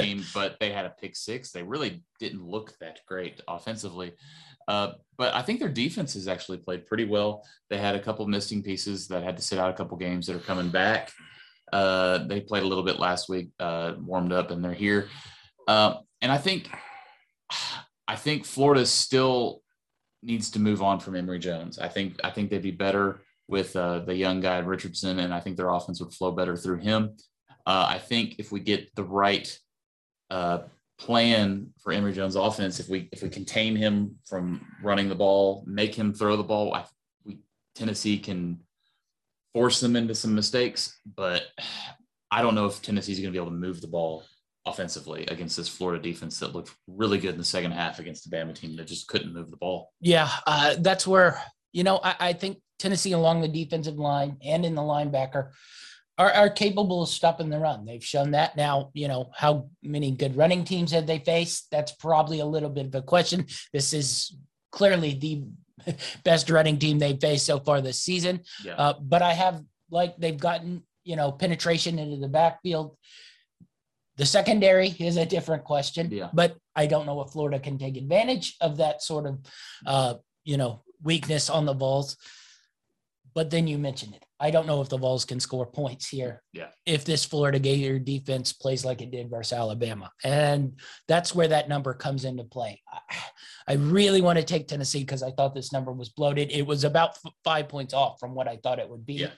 [0.00, 1.52] Team, but they had a pick six.
[1.52, 4.14] They really didn't look that great offensively.
[4.66, 7.44] Uh, but I think their defense has actually played pretty well.
[7.70, 10.36] They had a couple missing pieces that had to sit out a couple games that
[10.36, 11.12] are coming back.
[11.72, 15.08] Uh, they played a little bit last week, uh, warmed up, and they're here.
[15.68, 16.70] Uh, and I think,
[18.08, 19.62] I think Florida still
[20.22, 21.78] needs to move on from Emory Jones.
[21.78, 25.40] I think I think they'd be better with uh, the young guy Richardson, and I
[25.40, 27.16] think their offense would flow better through him.
[27.64, 29.58] Uh, I think if we get the right
[30.30, 30.60] uh,
[30.98, 35.64] plan for Emory Jones' offense, if we if we contain him from running the ball,
[35.66, 36.84] make him throw the ball, I,
[37.24, 37.38] we
[37.74, 38.60] Tennessee can
[39.54, 40.98] force them into some mistakes.
[41.16, 41.42] But
[42.30, 44.24] I don't know if Tennessee's going to be able to move the ball
[44.66, 48.36] offensively against this Florida defense that looked really good in the second half against the
[48.36, 49.92] Bama team that just couldn't move the ball.
[50.00, 51.40] Yeah, uh, that's where
[51.72, 55.50] you know I, I think Tennessee along the defensive line and in the linebacker
[56.18, 57.84] are, are capable of stopping the run.
[57.84, 58.56] They've shown that.
[58.56, 61.68] Now, you know how many good running teams have they faced?
[61.70, 63.46] That's probably a little bit of a question.
[63.72, 64.36] This is
[64.72, 65.44] clearly the
[66.24, 68.40] best running team they've faced so far this season.
[68.64, 68.74] Yeah.
[68.76, 72.96] Uh, but I have like they've gotten you know penetration into the backfield.
[74.16, 76.30] The secondary is a different question, Yeah.
[76.32, 79.38] but I don't know if Florida can take advantage of that sort of,
[79.84, 82.16] uh, you know, weakness on the Vols.
[83.34, 84.24] But then you mentioned it.
[84.40, 86.42] I don't know if the Vols can score points here.
[86.54, 86.68] Yeah.
[86.86, 91.68] If this Florida Gator defense plays like it did versus Alabama, and that's where that
[91.68, 92.82] number comes into play.
[92.90, 93.00] I-
[93.68, 96.52] I really want to take Tennessee because I thought this number was bloated.
[96.52, 99.14] It was about f- five points off from what I thought it would be.
[99.14, 99.30] Yeah.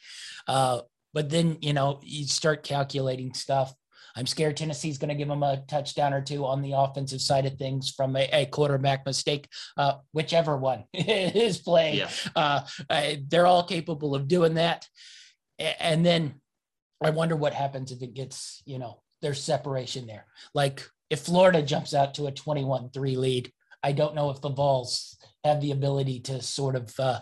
[0.46, 0.82] Uh,
[1.14, 3.72] but then you know you start calculating stuff.
[4.18, 7.46] I'm scared Tennessee's going to give them a touchdown or two on the offensive side
[7.46, 11.98] of things from a, a quarterback mistake, uh, whichever one is playing.
[11.98, 12.10] Yeah.
[12.34, 12.60] Uh,
[12.90, 14.88] uh, they're all capable of doing that.
[15.58, 16.40] And then
[17.00, 20.26] I wonder what happens if it gets, you know, there's separation there.
[20.52, 23.52] Like if Florida jumps out to a 21 3 lead,
[23.84, 27.20] I don't know if the Vols have the ability to sort of uh,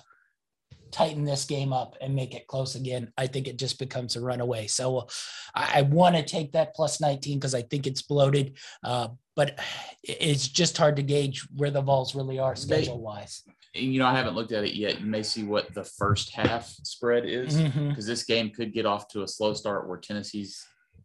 [0.97, 3.13] tighten this game up and make it close again.
[3.19, 4.67] I think it just becomes a runaway.
[4.67, 5.07] So
[5.55, 8.57] I, I want to take that plus 19 because I think it's bloated.
[8.83, 9.61] Uh, but
[10.03, 13.43] it's just hard to gauge where the Vols really are schedule wise.
[13.75, 15.01] You know, I haven't looked at it yet.
[15.01, 17.61] You may see what the first half spread is.
[17.61, 20.65] Because this game could get off to a slow start where Tennessee's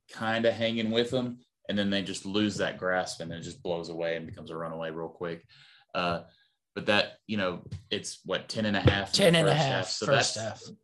[0.10, 3.44] kind of hanging with them, and then they just lose that grasp and then it
[3.44, 5.44] just blows away and becomes a runaway real quick.
[5.94, 6.22] Uh,
[6.76, 9.11] but that, you know, it's what 10 and a half.
[9.11, 10.76] 10 and a half So first that's, half.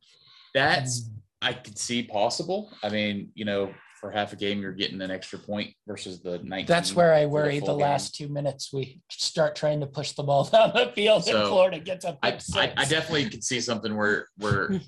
[0.53, 1.09] that's,
[1.41, 2.71] I could see possible.
[2.83, 6.39] I mean, you know, for half a game, you're getting an extra point versus the
[6.39, 6.65] 19.
[6.67, 7.77] That's where I worry the game.
[7.77, 11.47] last two minutes we start trying to push the ball down the field and So,
[11.49, 12.19] Florida gets up.
[12.21, 14.79] I, I, I definitely could see something where where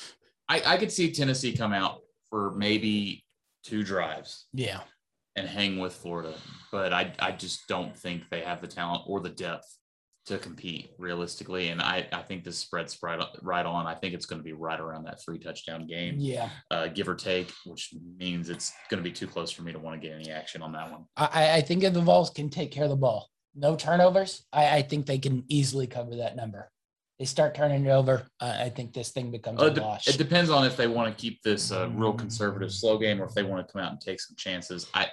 [0.48, 2.00] I, I could see Tennessee come out
[2.30, 3.24] for maybe
[3.64, 4.80] two drives yeah.
[5.36, 6.34] and hang with Florida,
[6.70, 9.77] but I I just don't think they have the talent or the depth
[10.28, 11.68] to compete realistically.
[11.68, 13.86] And I I think this spread's right right on.
[13.86, 16.50] I think it's going to be right around that three touchdown game, Yeah.
[16.70, 19.78] uh, give or take, which means it's going to be too close for me to
[19.78, 21.04] want to get any action on that one.
[21.16, 24.76] I, I think if the Vols can take care of the ball, no turnovers, I,
[24.78, 26.70] I think they can easily cover that number.
[27.18, 28.28] They start turning it over.
[28.40, 30.06] Uh, I think this thing becomes Uh, a it de- wash.
[30.06, 33.24] it depends on if they want to keep this uh, real conservative slow game or
[33.24, 34.86] if they want to come out and take some chances.
[34.94, 35.08] I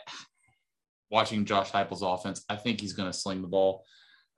[1.09, 3.83] watching Josh Heupel's offense, I think he's going to sling the ball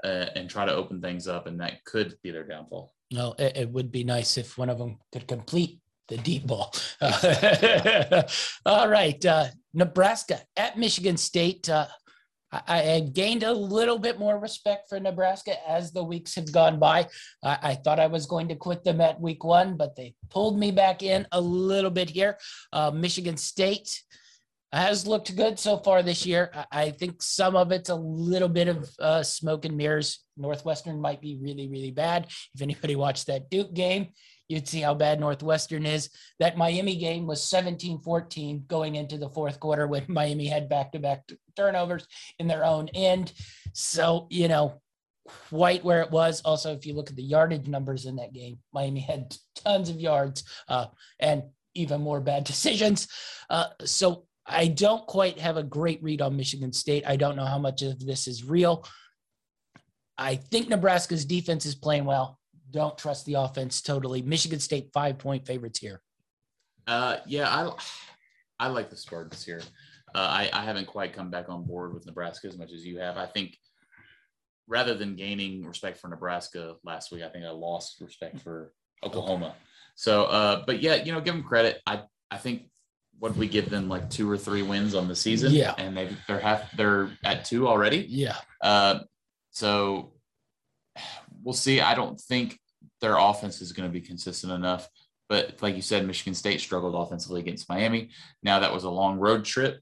[0.03, 2.93] uh, and try to open things up, and that could be their downfall.
[3.11, 6.73] No, it, it would be nice if one of them could complete the deep ball.
[8.65, 9.25] all right.
[9.25, 11.69] Uh, Nebraska at Michigan State.
[11.69, 11.87] Uh,
[12.51, 16.79] I, I gained a little bit more respect for Nebraska as the weeks have gone
[16.79, 17.07] by.
[17.43, 20.57] I, I, thought I was going to quit them at week one, but they pulled
[20.57, 22.37] me back in a little bit here.
[22.71, 24.01] Uh, Michigan State
[24.71, 26.51] has looked good so far this year.
[26.71, 30.25] I, think some of it's a little bit of uh, smoke and mirrors.
[30.35, 32.27] Northwestern might be really, really bad.
[32.53, 34.09] If anybody watched that Duke game,
[34.47, 36.09] you'd see how bad Northwestern is.
[36.39, 40.91] That Miami game was 17 14 going into the fourth quarter when Miami had back
[40.91, 41.23] to back
[41.55, 42.05] turnovers
[42.39, 43.33] in their own end.
[43.73, 44.81] So, you know,
[45.49, 46.41] quite where it was.
[46.41, 49.99] Also, if you look at the yardage numbers in that game, Miami had tons of
[49.99, 50.87] yards uh,
[51.19, 51.43] and
[51.73, 53.07] even more bad decisions.
[53.49, 57.03] Uh, so I don't quite have a great read on Michigan State.
[57.05, 58.85] I don't know how much of this is real.
[60.17, 62.39] I think Nebraska's defense is playing well
[62.71, 64.21] don't trust the offense totally.
[64.21, 66.01] Michigan State five point favorites here.
[66.85, 67.71] Uh, yeah, I
[68.59, 69.61] I like the Spartans here.
[70.15, 72.97] Uh, I, I haven't quite come back on board with Nebraska as much as you
[72.99, 73.17] have.
[73.17, 73.57] I think
[74.67, 78.73] rather than gaining respect for Nebraska last week, I think I lost respect for
[79.03, 79.55] Oklahoma.
[79.95, 81.81] So, uh, but yeah, you know, give them credit.
[81.85, 82.69] I I think
[83.19, 85.51] what we give them like two or three wins on the season.
[85.51, 88.05] Yeah, and they they're half they're at two already.
[88.09, 88.37] Yeah.
[88.61, 88.99] Uh,
[89.51, 90.13] so
[91.43, 91.81] we'll see.
[91.81, 92.59] I don't think
[93.01, 94.87] their offense is going to be consistent enough.
[95.29, 98.11] But like you said, Michigan State struggled offensively against Miami.
[98.43, 99.79] Now that was a long road trip.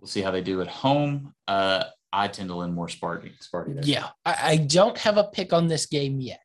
[0.00, 1.34] We'll see how they do at home.
[1.46, 3.32] Uh, I tend to lean more Sparty.
[3.40, 3.84] Sparty there.
[3.84, 6.40] Yeah, I, I don't have a pick on this game yet,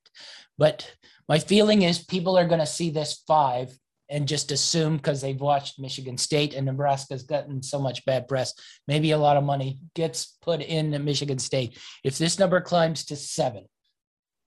[0.58, 0.92] but
[1.30, 3.78] my feeling is people are going to see this five
[4.12, 8.54] and just assume because they've watched Michigan State and Nebraska's gotten so much bad press,
[8.88, 11.80] maybe a lot of money gets put in Michigan State.
[12.04, 13.66] If this number climbs to seven,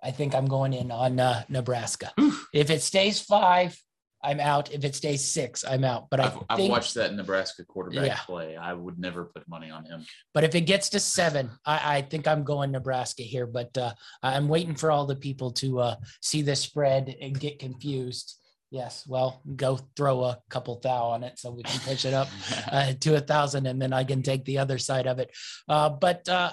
[0.03, 2.13] I think I'm going in on uh, Nebraska.
[2.53, 3.77] if it stays five,
[4.23, 4.73] I'm out.
[4.73, 6.09] If it stays six, I'm out.
[6.11, 8.19] But I've, I have watched that Nebraska quarterback yeah.
[8.27, 8.57] play.
[8.57, 10.05] I would never put money on him.
[10.33, 13.47] But if it gets to seven, I, I think I'm going Nebraska here.
[13.47, 13.93] But uh,
[14.23, 18.39] I'm waiting for all the people to uh, see the spread and get confused.
[18.75, 22.27] Yes, well, go throw a couple thou on it so we can push it up
[22.73, 25.31] uh, to a thousand, and then I can take the other side of it.
[25.69, 26.51] Uh, but uh,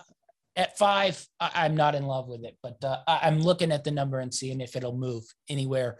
[0.55, 3.91] at five, I, am not in love with it, but uh, I'm looking at the
[3.91, 5.97] number and seeing if it'll move anywhere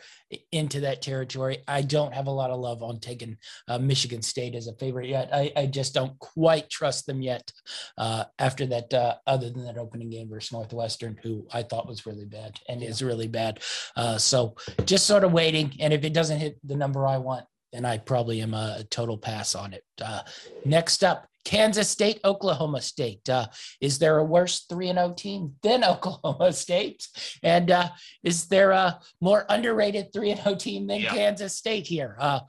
[0.51, 1.59] into that territory.
[1.67, 3.37] I don't have a lot of love on taking
[3.69, 5.29] uh, Michigan State as a favorite yet.
[5.33, 7.49] I, I, just don't quite trust them yet
[7.97, 12.05] uh, after that, uh, other than that opening game versus Northwestern, who I thought was
[12.05, 13.61] really bad and is really bad.
[13.95, 15.73] Uh, so just sort of waiting.
[15.79, 19.17] And if it doesn't hit the number I want, then I probably am a total
[19.17, 19.85] pass on it.
[20.03, 20.21] Uh,
[20.65, 23.27] next up, Kansas State, Oklahoma State.
[23.29, 23.47] Uh,
[23.79, 27.07] is there a worse 3 0 team than Oklahoma State?
[27.43, 27.89] And uh,
[28.23, 31.13] is there a more underrated 3 0 team than yeah.
[31.13, 32.15] Kansas State here?
[32.19, 32.41] Uh,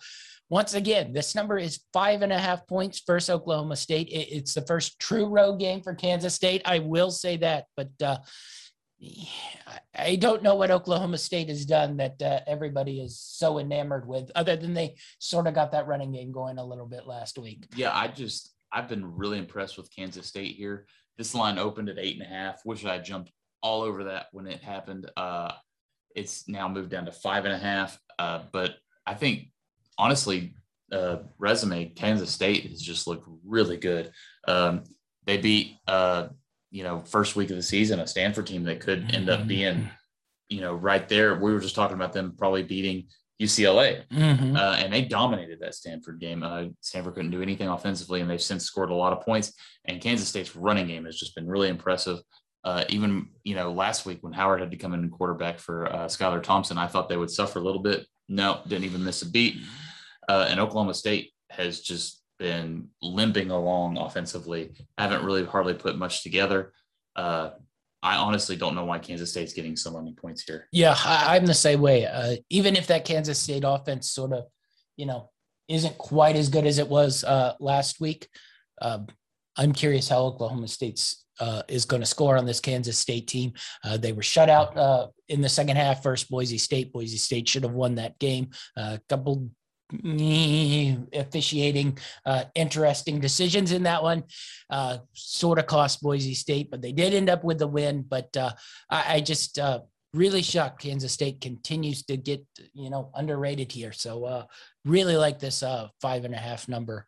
[0.49, 4.09] once again, this number is five and a half points versus Oklahoma State.
[4.09, 6.61] It, it's the first true road game for Kansas State.
[6.66, 8.18] I will say that, but uh,
[9.95, 14.30] I don't know what Oklahoma State has done that uh, everybody is so enamored with,
[14.34, 17.66] other than they sort of got that running game going a little bit last week.
[17.74, 20.87] Yeah, I just I've been really impressed with Kansas State here.
[21.18, 22.64] This line opened at eight and a half.
[22.64, 23.31] Wish I jumped
[23.62, 25.11] all over that when it happened.
[25.16, 25.53] Uh,
[26.14, 27.99] it's now moved down to five and a half.
[28.18, 29.49] Uh, but I think
[29.99, 30.55] honestly,
[30.91, 34.11] uh, resume Kansas State has just looked really good.
[34.47, 34.85] Um,
[35.25, 36.29] they beat, uh,
[36.70, 39.89] you know, first week of the season a Stanford team that could end up being,
[40.49, 41.39] you know, right there.
[41.39, 43.09] We were just talking about them probably beating
[43.43, 44.57] UCLA, mm-hmm.
[44.57, 46.43] uh, and they dominated that Stanford game.
[46.43, 49.53] Uh, Stanford couldn't do anything offensively, and they've since scored a lot of points.
[49.84, 52.18] And Kansas State's running game has just been really impressive.
[52.64, 55.93] Uh, even you know last week when Howard had to come in and quarterback for
[55.93, 58.07] uh, Skylar Thompson, I thought they would suffer a little bit.
[58.28, 59.57] No, didn't even miss a beat.
[60.28, 64.72] Uh, and Oklahoma State has just been limping along offensively.
[64.97, 66.72] Haven't really hardly put much together.
[68.03, 70.69] I honestly don't know why Kansas State's getting so many points here.
[70.73, 72.07] Yeah, I, am the same way.
[72.07, 74.45] Uh, even if that Kansas State offense sort of,
[74.97, 75.31] you know,
[75.69, 78.29] isn't quite as good as it was uh, last week,
[78.81, 78.99] uh,
[79.57, 83.53] I'm curious how Oklahoma State's uh, is going to score on this Kansas State team.
[83.85, 86.93] Uh, they were shut out uh, in the second half versus Boise State.
[86.93, 88.51] Boise State should have won that game.
[88.77, 89.49] A couple
[91.12, 94.24] officiating uh, interesting decisions in that one.
[94.70, 98.03] Uh, sort of cost Boise State, but they did end up with the win.
[98.03, 98.53] But uh,
[98.90, 99.80] I, I, just uh,
[100.14, 103.93] really shocked Kansas State continues to get you know underrated here.
[103.93, 104.45] So uh,
[104.84, 107.07] really like this uh, five and a half number.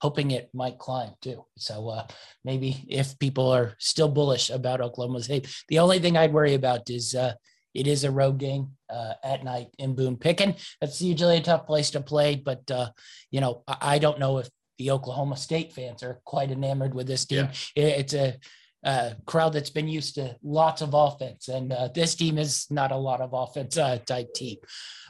[0.00, 1.44] hoping it might climb too.
[1.56, 2.02] So
[2.44, 6.90] maybe if people are still bullish about Oklahoma State, the only thing I'd worry about
[6.90, 7.14] is
[7.76, 10.76] It is a road game uh, at night in Boone Pickens.
[10.80, 12.90] That's usually a tough place to play, but uh,
[13.30, 14.48] you know I, I, don't know if
[14.78, 17.48] the Oklahoma State fans are quite enamored with this team.
[17.74, 17.84] Yeah.
[17.84, 18.36] It, it's a
[18.84, 22.92] uh, crowd that's been used to lots of offense, and uh, this team is not
[22.92, 24.56] a lot of offense uh, type team.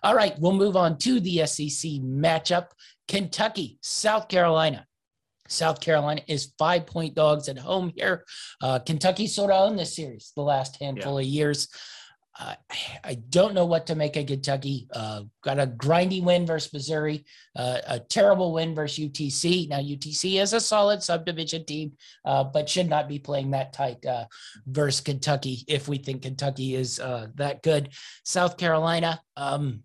[0.03, 2.69] All right, we'll move on to the SEC matchup:
[3.07, 4.87] Kentucky, South Carolina.
[5.49, 8.25] South Carolina is five point dogs at home here.
[8.61, 11.27] Uh, Kentucky sort of owned this series the last handful yeah.
[11.27, 11.69] of years.
[12.39, 12.55] Uh,
[13.03, 14.89] I don't know what to make of Kentucky.
[14.93, 17.25] Uh, got a grindy win versus Missouri,
[17.57, 19.69] uh, a terrible win versus UTC.
[19.69, 21.93] Now, UTC is a solid subdivision team,
[22.25, 24.27] uh, but should not be playing that tight uh,
[24.67, 27.91] versus Kentucky if we think Kentucky is uh, that good.
[28.25, 29.83] South Carolina, um,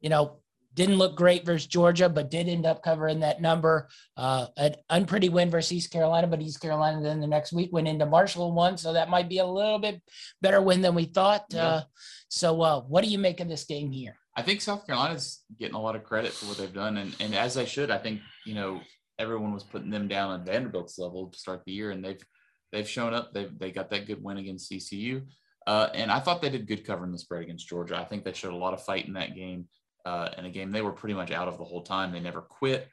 [0.00, 0.41] you know,
[0.74, 3.88] didn't look great versus Georgia, but did end up covering that number.
[4.16, 7.88] Uh, an unpretty win versus East Carolina, but East Carolina then the next week went
[7.88, 10.00] into Marshall one, so that might be a little bit
[10.40, 11.44] better win than we thought.
[11.50, 11.66] Yeah.
[11.66, 11.82] Uh,
[12.28, 14.16] so, uh, what do you make of this game here?
[14.34, 17.34] I think South Carolina's getting a lot of credit for what they've done, and and
[17.34, 17.90] as they should.
[17.90, 18.80] I think you know
[19.18, 22.24] everyone was putting them down on Vanderbilt's level to start the year, and they've
[22.72, 23.34] they've shown up.
[23.34, 25.22] They they got that good win against ECU.
[25.66, 27.96] Uh, and I thought they did good covering the spread against Georgia.
[27.96, 29.68] I think they showed a lot of fight in that game
[30.04, 30.72] uh, in a game.
[30.72, 32.12] They were pretty much out of the whole time.
[32.12, 32.88] They never quit.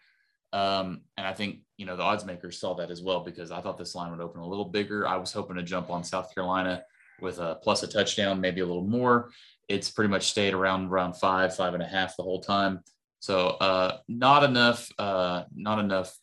[0.51, 3.62] Um, and I think, you know, the odds makers saw that as well because I
[3.62, 5.07] thought this line would open a little bigger.
[5.07, 6.84] I was hoping to jump on South Carolina
[7.22, 9.30] with a plus a touchdown, maybe a little more.
[9.68, 12.82] It's pretty much stayed around around five, five and a half the whole time.
[13.20, 16.18] So uh, not enough, uh, not enough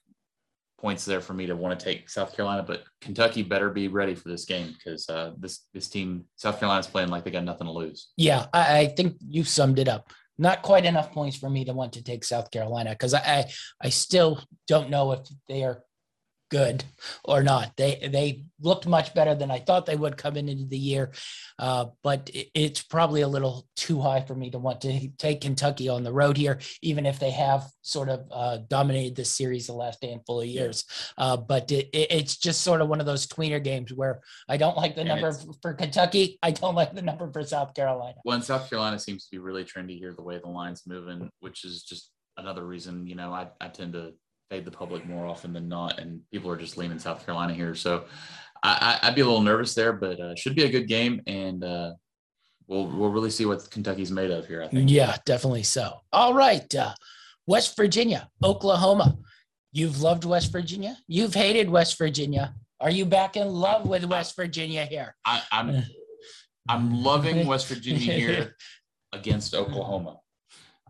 [0.79, 4.15] points there for me to want to take South Carolina, but Kentucky better be ready
[4.15, 7.67] for this game because uh, this this team, South Carolina's playing like they got nothing
[7.67, 8.09] to lose.
[8.17, 11.73] Yeah, I, I think you summed it up not quite enough points for me to
[11.73, 13.45] want to take South Carolina because I, I,
[13.83, 15.83] I still don't know if they are
[16.51, 16.85] good
[17.25, 17.73] or not.
[17.77, 21.13] They they looked much better than I thought they would coming into the year,
[21.59, 25.43] uh, but it, it's probably a little too high for me to want to take
[25.43, 29.67] Kentucky on the road here, even if they have sort of uh, dominated this series
[29.67, 30.85] the last handful of years.
[31.19, 34.57] Uh, but it, it, it's just sort of one of those tweener games where I
[34.57, 35.33] don't like the and number
[35.63, 36.39] for Kentucky.
[36.43, 38.17] I don't like the number for South Carolina.
[38.25, 41.31] Well, and South Carolina seems to be really trendy here the way the line's moving,
[41.41, 44.13] which is just another reason, you know, I, I tend to
[44.51, 47.75] fade the public more often than not, and people are just leaning South Carolina here.
[47.75, 48.05] So
[48.63, 51.63] I, would be a little nervous there, but uh, should be a good game, and
[51.63, 51.93] uh,
[52.67, 54.63] we'll we'll really see what Kentucky's made of here.
[54.63, 54.91] I think.
[54.91, 56.01] Yeah, definitely so.
[56.13, 56.95] All right, uh,
[57.47, 59.17] West Virginia, Oklahoma.
[59.73, 60.97] You've loved West Virginia.
[61.07, 62.55] You've hated West Virginia.
[62.81, 65.15] Are you back in love with West Virginia here?
[65.25, 65.83] I, I'm
[66.69, 68.57] I'm loving West Virginia here
[69.13, 70.19] against Oklahoma.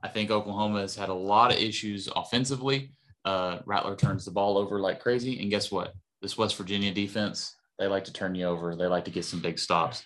[0.03, 2.93] I think Oklahoma has had a lot of issues offensively
[3.27, 5.41] uh, Rattler turns the ball over like crazy.
[5.41, 5.93] And guess what?
[6.23, 8.75] This West Virginia defense, they like to turn you over.
[8.75, 10.03] They like to get some big stops.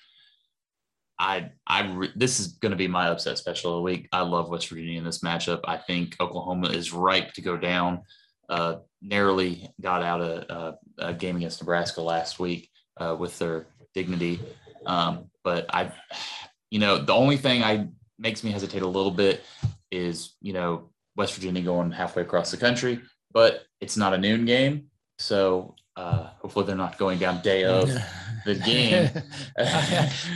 [1.18, 4.08] I, I, re- this is going to be my upset special of the week.
[4.10, 5.60] I love West Virginia in this matchup.
[5.64, 8.02] I think Oklahoma is ripe to go down.
[8.48, 13.66] Uh, narrowly got out a, a, a, game against Nebraska last week uh, with their
[13.94, 14.40] dignity.
[14.86, 15.92] Um, but I,
[16.70, 17.86] you know, the only thing I
[18.18, 19.42] makes me hesitate a little bit
[19.92, 23.00] is, you know, West Virginia going halfway across the country,
[23.32, 24.86] but it's not a noon game.
[25.18, 27.90] So uh, hopefully they're not going down day of
[28.46, 29.10] the game.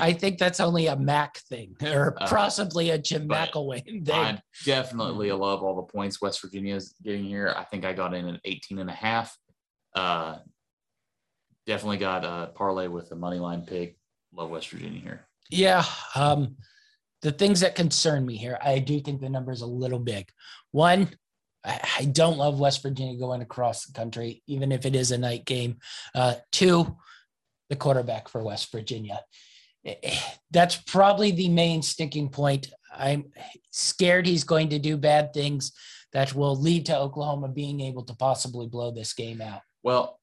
[0.01, 4.15] I think that's only a Mac thing or uh, possibly a Jim McElwain thing.
[4.15, 7.55] I definitely love all the points West Virginia is getting here.
[7.57, 9.37] I think I got in at 18 and a half.
[9.95, 10.39] Uh,
[11.67, 13.97] definitely got a parlay with the money line pick.
[14.35, 15.27] Love West Virginia here.
[15.51, 15.85] Yeah.
[16.15, 16.57] Um,
[17.25, 20.29] the things that concern me here, I do think the number is a little big.
[20.73, 21.09] One,
[21.65, 25.47] I don't love West Virginia going across the country, even if it is a night
[25.47, 25.79] game.
[26.15, 26.99] Uh, two,
[27.71, 29.23] the quarterback for West Virginia.
[30.51, 32.71] That's probably the main sticking point.
[32.95, 33.33] I'm
[33.71, 35.73] scared he's going to do bad things
[36.13, 39.63] that will lead to Oklahoma being able to possibly blow this game out.
[39.83, 40.21] Well,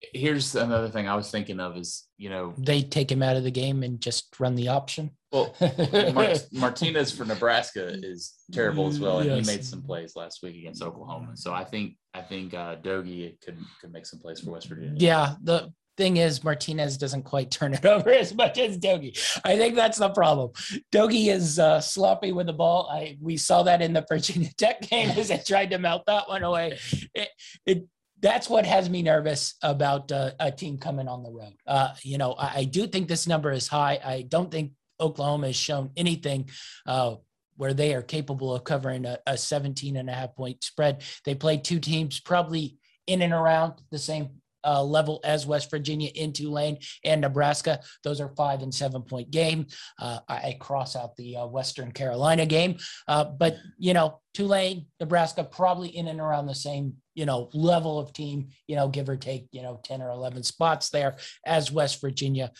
[0.00, 3.44] here's another thing I was thinking of is, you know, they take him out of
[3.44, 5.10] the game and just run the option.
[5.32, 5.54] Well,
[6.14, 9.46] Mart- Martinez for Nebraska is terrible as well, and yes.
[9.46, 11.36] he made some plays last week against Oklahoma.
[11.36, 14.94] So I think I think uh, Doege could could make some plays for West Virginia.
[14.96, 19.40] Yeah, the thing is Martinez doesn't quite turn it over as much as Doege.
[19.44, 20.50] I think that's the problem.
[20.92, 22.88] Doege is uh, sloppy with the ball.
[22.90, 26.28] I we saw that in the Virginia Tech game as they tried to melt that
[26.28, 26.78] one away.
[27.14, 27.28] It,
[27.66, 27.86] it
[28.20, 31.54] that's what has me nervous about uh, a team coming on the road.
[31.66, 34.00] Uh, you know, I, I, do think this number is high.
[34.02, 36.48] I don't think Oklahoma has shown anything
[36.86, 37.16] uh,
[37.56, 41.02] where they are capable of covering a, a 17 and a half point spread.
[41.24, 44.30] They played two teams probably in and around the same
[44.66, 47.80] uh, level as West Virginia in Tulane and Nebraska.
[48.02, 49.66] Those are five and seven point game.
[49.98, 52.76] Uh, I, I, cross out the uh, Western Carolina game,
[53.06, 57.98] uh, but you know Tulane, Nebraska, probably in and around the same you know level
[57.98, 58.48] of team.
[58.66, 61.16] You know, give or take you know ten or eleven spots there
[61.46, 62.50] as West Virginia.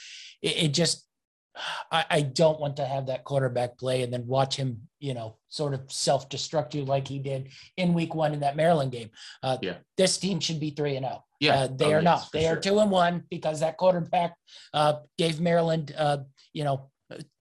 [0.43, 1.06] It, it just
[1.91, 5.37] I, I, don't want to have that quarterback play and then watch him, you know,
[5.49, 9.11] sort of self-destruct you like he did in week one in that Maryland game.
[9.43, 9.77] Uh, yeah.
[9.97, 11.19] This team should be three and zero.
[11.19, 11.23] Oh.
[11.39, 12.29] Yeah, uh, they oh, are yes, not.
[12.33, 12.53] They sure.
[12.55, 14.35] are two and one because that quarterback
[14.73, 16.19] uh, gave Maryland, uh,
[16.55, 16.91] you know,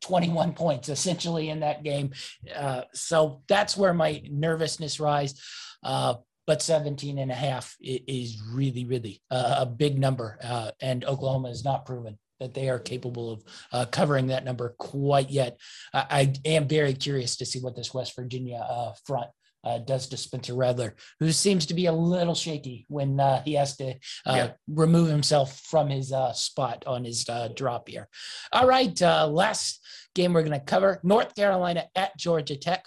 [0.01, 2.11] 21 points essentially in that game.
[2.53, 5.41] Uh, so that's where my nervousness rise.
[5.82, 10.38] Uh, but 17 and a half is really, really a big number.
[10.80, 15.31] and Oklahoma is not proven that they are capable of uh, covering that number quite
[15.31, 15.59] yet.
[15.93, 16.05] I,
[16.45, 19.31] I, am very curious to see what this West Virginia uh, front
[19.63, 23.53] uh, does to Spencer Rattler, who seems to be a little shaky when uh, he
[23.53, 23.95] has to
[24.27, 24.51] uh, yeah.
[24.67, 28.07] remove himself from his uh, spot on his drop here.
[28.51, 29.83] All right, last
[30.13, 32.85] game we're going to cover North Carolina at Georgia Tech.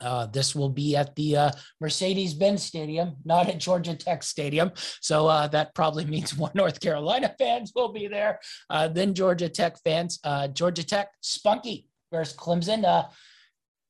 [0.00, 4.72] Uh, this will be at the uh, Mercedes Benz Stadium, not at Georgia Tech Stadium.
[5.00, 8.40] So uh, that probably means more North Carolina fans will be there
[8.70, 10.18] uh, than Georgia Tech fans.
[10.24, 12.84] Uh, Georgia Tech, spunky versus Clemson.
[12.84, 13.04] Uh,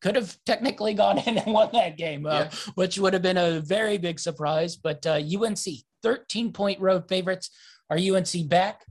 [0.02, 2.50] could have technically gone in and won that game, yeah.
[2.74, 4.76] which would have been a very big surprise.
[4.76, 5.64] But UNC,
[6.02, 7.50] 13 point road favorites.
[7.90, 8.82] Are UNC back?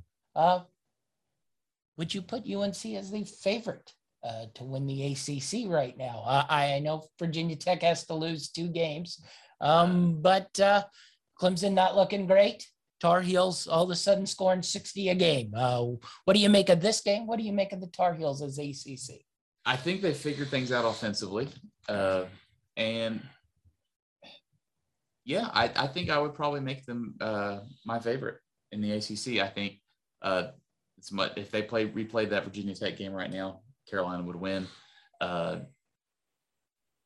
[1.96, 3.94] would you put UNC as the favorite?
[4.24, 6.24] Uh, to win the ACC right now.
[6.26, 9.24] I, I know Virginia Tech has to lose two games,
[9.62, 10.84] um, but uh,
[11.40, 12.66] Clemson not looking great.
[13.02, 15.52] Tar Heels all of a sudden scoring 60 a game.
[15.56, 15.84] Uh,
[16.24, 17.28] what do you make of this game?
[17.28, 19.20] What do you make of the Tar Heels as ACC?
[19.66, 21.50] I think they figured things out offensively.
[21.90, 22.24] Uh,
[22.78, 23.22] and
[25.26, 28.38] yeah, I, I, think I would probably make them uh, my favorite
[28.72, 29.42] in the ACC.
[29.42, 29.80] I think
[30.22, 30.48] uh,
[30.98, 34.68] it's much, if they play replay that Virginia Tech game right now, Carolina would win.
[35.22, 35.60] Uh,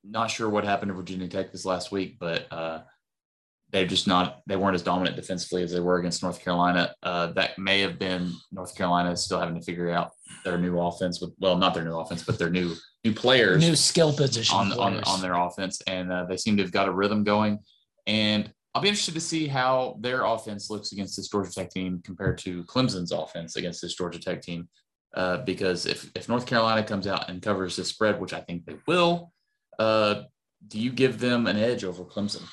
[0.04, 2.82] not sure what happened to Virginia Tech this last week, but uh,
[3.72, 6.94] they've just not they weren't as dominant defensively as they were against North Carolina.
[7.04, 10.12] Uh, that may have been North Carolina still having to figure out
[10.44, 12.74] their new offense with well, not their new offense, but their new
[13.04, 16.64] new players, new skill position on on, on their offense, and uh, they seem to
[16.64, 17.60] have got a rhythm going.
[18.06, 22.02] And I'll be interested to see how their offense looks against this Georgia Tech team
[22.06, 24.70] compared to Clemson's offense against this Georgia Tech team
[25.18, 28.66] uh, because if, if North Carolina comes out and covers the spread, which I think
[28.66, 29.34] they will,
[29.80, 30.22] uh,
[30.68, 32.44] do you give them an edge over Clemson?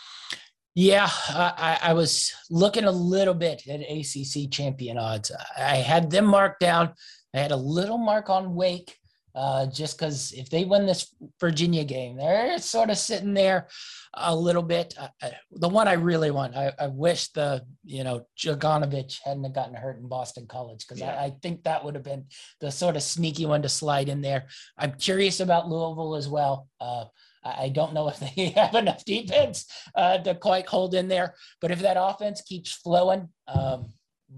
[0.74, 5.30] Yeah, I, I, was looking a little bit at ACC champion odds.
[5.56, 6.94] I had them marked down.
[7.34, 8.96] I had a little mark on Wake,
[9.34, 13.68] uh, just because if they win this Virginia game, they're sort of sitting there
[14.14, 14.94] a little bit.
[14.98, 19.74] Uh, the one I really want, I, I wish the you know Jurkovec hadn't gotten
[19.74, 21.16] hurt in Boston College because yeah.
[21.18, 22.26] I, I, think that would have been
[22.60, 24.46] the sort of sneaky one to slide in there.
[24.78, 26.68] I'm curious about Louisville as well.
[26.80, 27.06] Uh,
[27.44, 31.70] I don't know if they have enough defense uh, to quite hold in there, but
[31.70, 33.92] if that offense keeps flowing, um,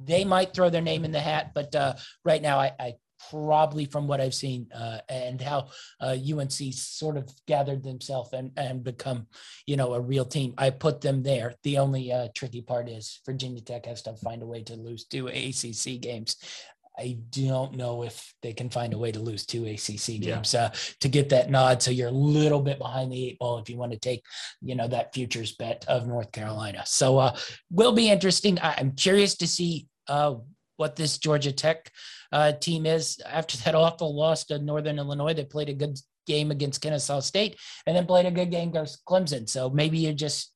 [0.05, 1.53] they might throw their name in the hat.
[1.55, 1.95] But uh,
[2.25, 2.95] right now, I, I
[3.31, 5.69] probably from what I've seen uh, and how
[6.01, 9.27] uh, UNC sort of gathered themselves and, and become,
[9.67, 10.55] you know, a real team.
[10.59, 11.55] I put them there.
[11.63, 15.05] The only uh, tricky part is Virginia Tech has to find a way to lose
[15.05, 16.37] two ACC games.
[16.99, 20.65] I don't know if they can find a way to lose two ACC games yeah.
[20.65, 20.71] uh,
[21.01, 21.83] to get that nod.
[21.83, 24.25] So you're a little bit behind the eight ball if you want to take,
[24.63, 26.85] you know, that futures bet of North Carolina.
[26.87, 27.37] So uh,
[27.71, 28.59] will be interesting.
[28.61, 30.37] I, am curious to see uh,
[30.77, 31.91] what this Georgia Tech
[32.33, 33.21] uh, team is.
[33.25, 37.57] After that awful loss to Northern Illinois, they played a good game against Kennesaw State
[37.87, 39.49] and then played a good game against Clemson.
[39.49, 40.53] So maybe you're just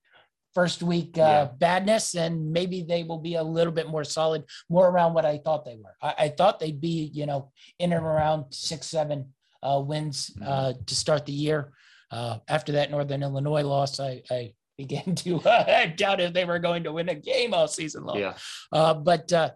[0.55, 1.49] first week uh, yeah.
[1.59, 5.39] badness and maybe they will be a little bit more solid, more around what I
[5.39, 5.95] thought they were.
[6.03, 10.49] I, I thought they'd be, you know, in and around six, seven uh, wins mm-hmm.
[10.49, 11.73] uh, to start the year.
[12.11, 16.59] Uh, after that Northern Illinois loss, I, I began to uh, doubt if they were
[16.59, 18.19] going to win a game all season long.
[18.19, 18.35] Yeah.
[18.73, 19.51] Uh, but uh,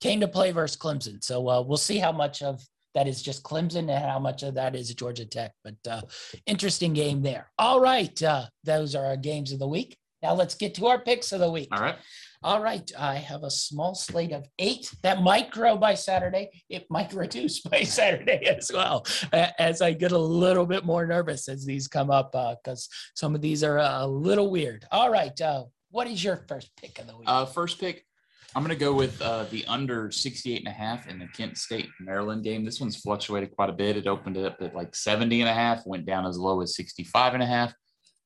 [0.00, 1.22] came to play versus Clemson.
[1.22, 2.62] So uh, we'll see how much of
[2.94, 5.52] that is just Clemson and how much of that is Georgia Tech.
[5.62, 6.02] But uh,
[6.46, 7.50] interesting game there.
[7.58, 8.20] All right.
[8.22, 9.96] Uh, those are our games of the week.
[10.22, 11.68] Now let's get to our picks of the week.
[11.72, 11.96] All right.
[12.42, 12.90] All right.
[12.98, 16.50] I have a small slate of eight that might grow by Saturday.
[16.68, 21.48] It might reduce by Saturday as well, as I get a little bit more nervous
[21.48, 24.84] as these come up because uh, some of these are a little weird.
[24.90, 25.38] All right.
[25.40, 27.28] Uh, what is your first pick of the week?
[27.28, 28.04] Uh, first pick,
[28.54, 31.56] I'm going to go with uh, the under 68 and a half in the Kent
[31.56, 32.64] State Maryland game.
[32.64, 33.96] This one's fluctuated quite a bit.
[33.96, 37.34] It opened up at like 70 and a half, went down as low as 65
[37.34, 37.72] and a half.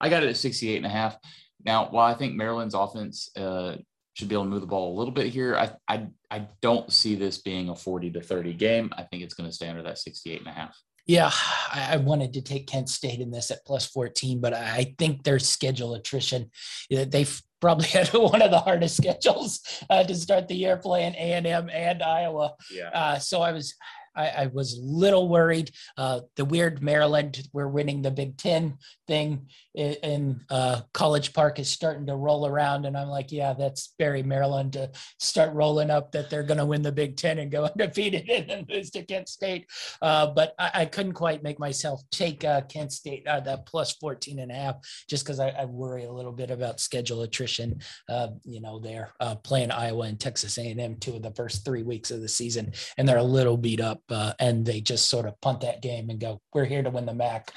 [0.01, 1.17] I got it at 68 and a half.
[1.65, 3.77] Now, while I think Maryland's offense uh,
[4.15, 5.57] should be able to move the ball a little bit here.
[5.57, 8.93] I I, I don't see this being a 40 to 30 game.
[8.97, 10.77] I think it's going to stay under that 68 and a half.
[11.07, 11.31] Yeah,
[11.71, 15.39] I wanted to take Kent State in this at plus 14, but I think their
[15.39, 16.51] schedule attrition,
[16.89, 21.71] they've probably had one of the hardest schedules uh, to start the year playing A&M
[21.71, 22.53] and Iowa.
[22.71, 22.91] Yeah.
[22.91, 23.75] Uh, so I was
[24.17, 25.71] I, I was little worried.
[25.97, 31.59] Uh, the weird Maryland, we're winning the Big Ten thing in, in uh, College Park
[31.59, 32.87] is starting to roll around.
[32.87, 36.67] And I'm like, yeah, that's very Maryland to start rolling up that they're going to
[36.67, 39.67] win the Big Ten and go undefeated and then lose to Kent State.
[40.01, 43.93] Uh, but I, I, couldn't quite make myself take uh, Kent State, uh, that plus
[43.95, 44.77] 14 and a half,
[45.09, 47.81] just because I, I, worry a little bit about schedule attrition.
[48.09, 49.13] Uh, you know, they're
[49.43, 53.09] playing Iowa and Texas A&M two of the first three weeks of the season, and
[53.09, 56.41] they're a little beat up and they just sort of punt that game and go,
[56.53, 57.53] we're here to win the MAC,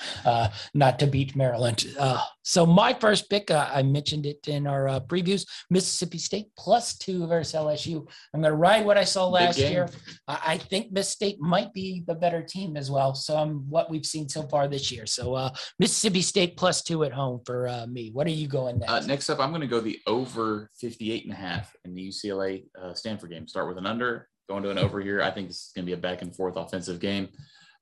[0.73, 1.85] not to beat Maryland.
[1.97, 6.47] Uh, so my first pick, uh, I mentioned it in our uh, previews, Mississippi State
[6.57, 8.07] plus two versus LSU.
[8.33, 9.89] I'm going to ride what I saw last year.
[10.27, 13.13] I, I, think Miss State might be the better team as well.
[13.15, 15.05] So um, what we've seen so far this year.
[15.05, 18.11] So uh, Mississippi State plus two at home for uh, me.
[18.11, 19.07] What are you going uh, next?
[19.07, 22.63] next up, I'm going to go the over 58 and a half in the UCLA
[22.93, 23.47] Stanford game.
[23.47, 25.21] Start with an under, going to an over here.
[25.21, 27.29] I think this is going to be a back and forth offensive game.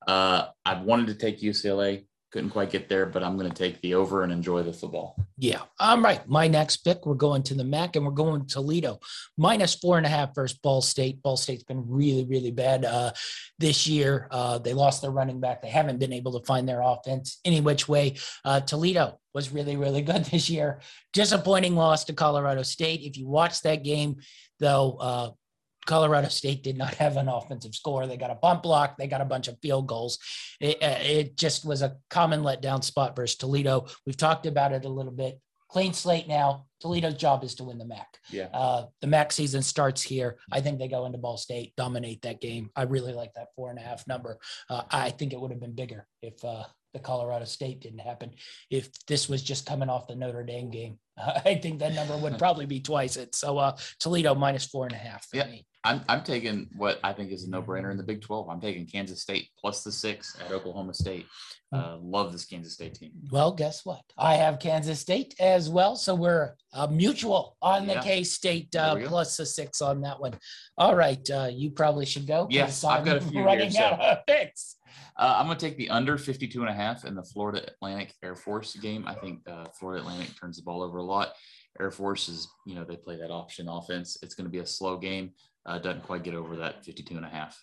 [0.07, 2.05] Uh, I've wanted to take UCLA
[2.35, 5.15] couldn't quite get there, but I'm going to take the over and enjoy the football.
[5.37, 5.61] Yeah.
[5.79, 6.27] All right.
[6.27, 8.99] My next pick, we're going to the MAC and we're going to Toledo.
[9.37, 11.21] Minus four and a half versus Ball State.
[11.21, 13.13] Ball State's been really, really bad uh,
[13.57, 14.27] this year.
[14.31, 15.61] Uh, they lost their running back.
[15.61, 18.15] They haven't been able to find their offense any which way.
[18.43, 20.81] Uh, Toledo was really, really good this year.
[21.13, 22.99] Disappointing loss to Colorado State.
[22.99, 24.17] If you watch that game,
[24.59, 25.29] though, uh,
[25.85, 28.07] Colorado State did not have an offensive score.
[28.07, 28.97] They got a bump block.
[28.97, 30.19] They got a bunch of field goals.
[30.59, 33.87] It, uh, it just was a common letdown spot versus Toledo.
[34.05, 35.39] We've talked about it a little bit.
[35.69, 36.67] Clean slate now.
[36.79, 38.07] Toledo's job is to win the MAC.
[38.31, 38.47] Yeah.
[38.53, 40.37] Uh, the MAC season starts here.
[40.51, 42.69] I think they go into Ball State, dominate that game.
[42.75, 44.37] I really like that four and a half number.
[44.69, 46.63] Uh, I think it would have been bigger if uh,
[46.95, 48.31] the Colorado State didn't happen.
[48.69, 52.39] If this was just coming off the Notre Dame game, I think that number would
[52.39, 53.35] probably be twice it.
[53.35, 55.47] So uh, Toledo minus four and a half for yeah.
[55.47, 55.65] me.
[55.85, 58.49] I'm, I'm taking what I think is a no brainer in the Big 12.
[58.49, 61.27] I'm taking Kansas State plus the six at Oklahoma State.
[61.71, 61.79] Hmm.
[61.79, 63.11] Uh, love this Kansas State team.
[63.31, 64.01] Well, guess what?
[64.17, 65.95] I have Kansas State as well.
[65.95, 68.01] So we're uh, mutual on the yeah.
[68.01, 70.33] K State uh, plus the six on that one.
[70.77, 71.29] All right.
[71.29, 72.47] Uh, you probably should go.
[72.49, 74.05] Yes, I've got a few running here, out so.
[74.05, 74.77] of picks.
[75.17, 78.13] Uh, I'm going to take the under 52 and a half in the Florida Atlantic
[78.23, 79.05] Air Force game.
[79.07, 81.33] I think uh, Florida Atlantic turns the ball over a lot.
[81.79, 84.17] Air Force is, you know, they play that option offense.
[84.21, 85.31] It's going to be a slow game
[85.65, 87.61] uh, doesn't quite get over that 52 and a half.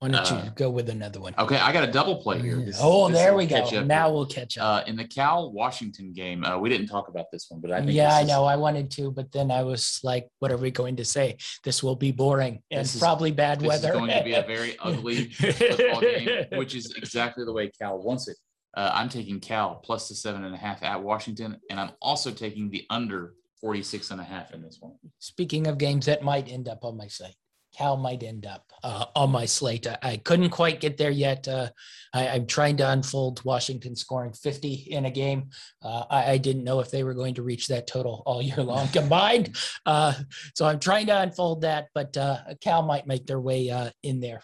[0.00, 1.34] Why don't uh, you go with another one?
[1.36, 2.56] Okay, I got a double play here.
[2.64, 3.68] This, oh, this there we go.
[3.82, 4.14] Now here.
[4.14, 4.86] we'll catch up.
[4.86, 7.80] Uh, in the Cal Washington game, uh, we didn't talk about this one, but I
[7.80, 10.56] think yeah, I is, know I wanted to, but then I was like, "What are
[10.56, 11.36] we going to say?
[11.64, 14.42] This will be boring and is, probably bad this weather." Is going to be a
[14.42, 18.36] very ugly football game, which is exactly the way Cal wants it.
[18.74, 22.30] Uh, I'm taking Cal plus the seven and a half at Washington, and I'm also
[22.30, 24.94] taking the under 46 and a half in this one.
[25.18, 27.34] Speaking of games that might end up on my site.
[27.76, 29.86] Cal might end up uh, on my slate.
[29.86, 31.46] I, I, couldn't quite get there yet.
[31.46, 31.68] Uh,
[32.12, 35.50] I, am trying to unfold Washington scoring 50 in a game.
[35.82, 38.62] Uh, I, I, didn't know if they were going to reach that total all year
[38.62, 39.56] long combined.
[39.84, 40.14] Uh,
[40.54, 44.20] so I'm trying to unfold that, but uh, Cal might make their way uh, in
[44.20, 44.42] there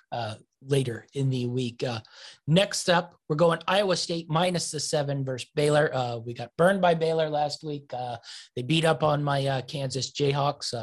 [0.67, 1.83] later in the week.
[1.83, 2.01] Uh,
[2.47, 5.95] next up, we're going Iowa State minus the seven versus Baylor.
[5.95, 7.93] Uh, we got burned by Baylor last week.
[7.93, 8.17] Uh,
[8.57, 10.75] they beat up on my Kansas Jayhawks.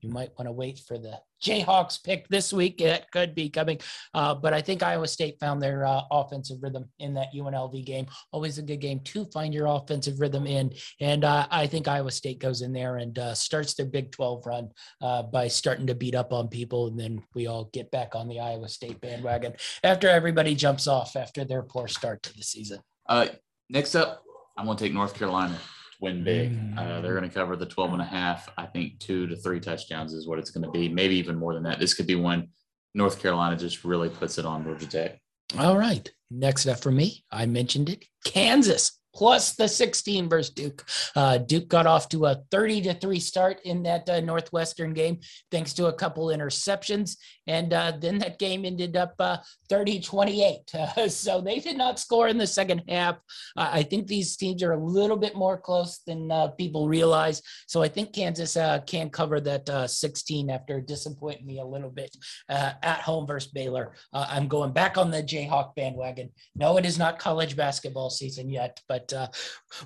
[0.00, 2.80] you might want to wait for the Jayhawks pick this week.
[2.80, 3.78] It could be coming.
[4.14, 8.06] Uh, but I think Iowa State found their uh, offensive rhythm in that UNLV game.
[8.32, 10.72] Always a good game to find your offensive rhythm in.
[11.00, 14.46] And uh, I think Iowa State goes in there and uh, starts their Big 12
[14.46, 14.70] run
[15.02, 16.88] uh, by starting to beat up on people.
[16.88, 21.14] And then we all get back on the Iowa State bandwagon after everybody jumps off
[21.14, 22.80] after their poor start to the season.
[23.06, 23.26] Uh,
[23.68, 24.22] next up,
[24.56, 25.58] I'm going to take North Carolina
[26.00, 26.58] win big.
[26.76, 28.48] Uh, they're going to cover the 12 and a half.
[28.56, 31.54] I think two to three touchdowns is what it's going to be, maybe even more
[31.54, 31.78] than that.
[31.78, 32.48] This could be one
[32.94, 35.18] North Carolina just really puts it on Georgia Tech.
[35.58, 36.10] All right.
[36.30, 40.84] Next up for me, I mentioned it Kansas plus the 16 versus Duke.
[41.14, 45.20] Uh, Duke got off to a 30 to 3 start in that uh, Northwestern game,
[45.50, 47.16] thanks to a couple interceptions.
[47.46, 50.60] And uh, then that game ended up uh, 30 28.
[50.96, 53.16] Uh, so they did not score in the second half.
[53.56, 57.40] I think these teams are a little bit more close than uh, people realize.
[57.66, 61.90] So I think Kansas uh, can cover that uh, 16 after disappointing me a little
[61.90, 62.14] bit
[62.48, 63.94] at home versus Baylor.
[64.12, 66.30] I'm going back on the Jayhawk bandwagon.
[66.54, 69.12] No, it is not college basketball season yet, but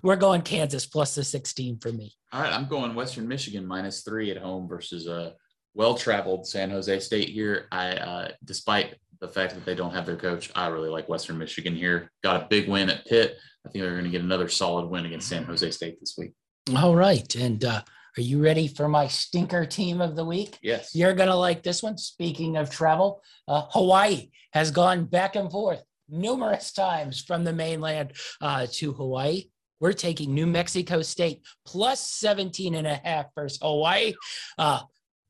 [0.02, 2.12] we're going Kansas plus the 16 for me.
[2.32, 5.34] All right, I'm going Western Michigan minus three at home versus a
[5.78, 7.68] well-traveled San Jose State here.
[7.70, 11.38] I, uh, despite the fact that they don't have their coach, I really like Western
[11.38, 12.10] Michigan here.
[12.22, 13.38] Got a big win at Pitt.
[13.64, 16.32] I think they're going to get another solid win against San Jose State this week.
[16.76, 17.82] All right, and uh,
[18.16, 20.58] are you ready for my stinker team of the week?
[20.60, 20.94] Yes.
[20.94, 21.96] You're going to like this one.
[21.96, 28.14] Speaking of travel, uh, Hawaii has gone back and forth numerous times from the mainland
[28.40, 29.44] uh, to Hawaii.
[29.78, 34.14] We're taking New Mexico State plus 17 and a half versus Hawaii.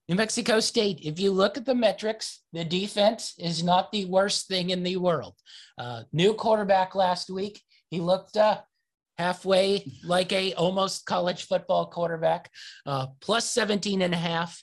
[0.09, 4.05] Uh, New Mexico State, if you look at the metrics, the defense is not the
[4.07, 5.35] worst thing in the world.
[5.79, 7.61] Uh, new quarterback last week.
[7.91, 8.59] He looked uh,
[9.17, 12.51] halfway like a almost college football quarterback,
[12.87, 14.63] uh, plus 17 and a half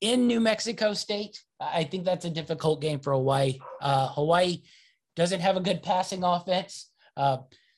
[0.00, 1.40] in New Mexico State.
[1.60, 3.58] I think that's a difficult game for Hawaii.
[3.80, 4.62] Uh, Hawaii
[5.16, 6.90] doesn't have a good passing offense.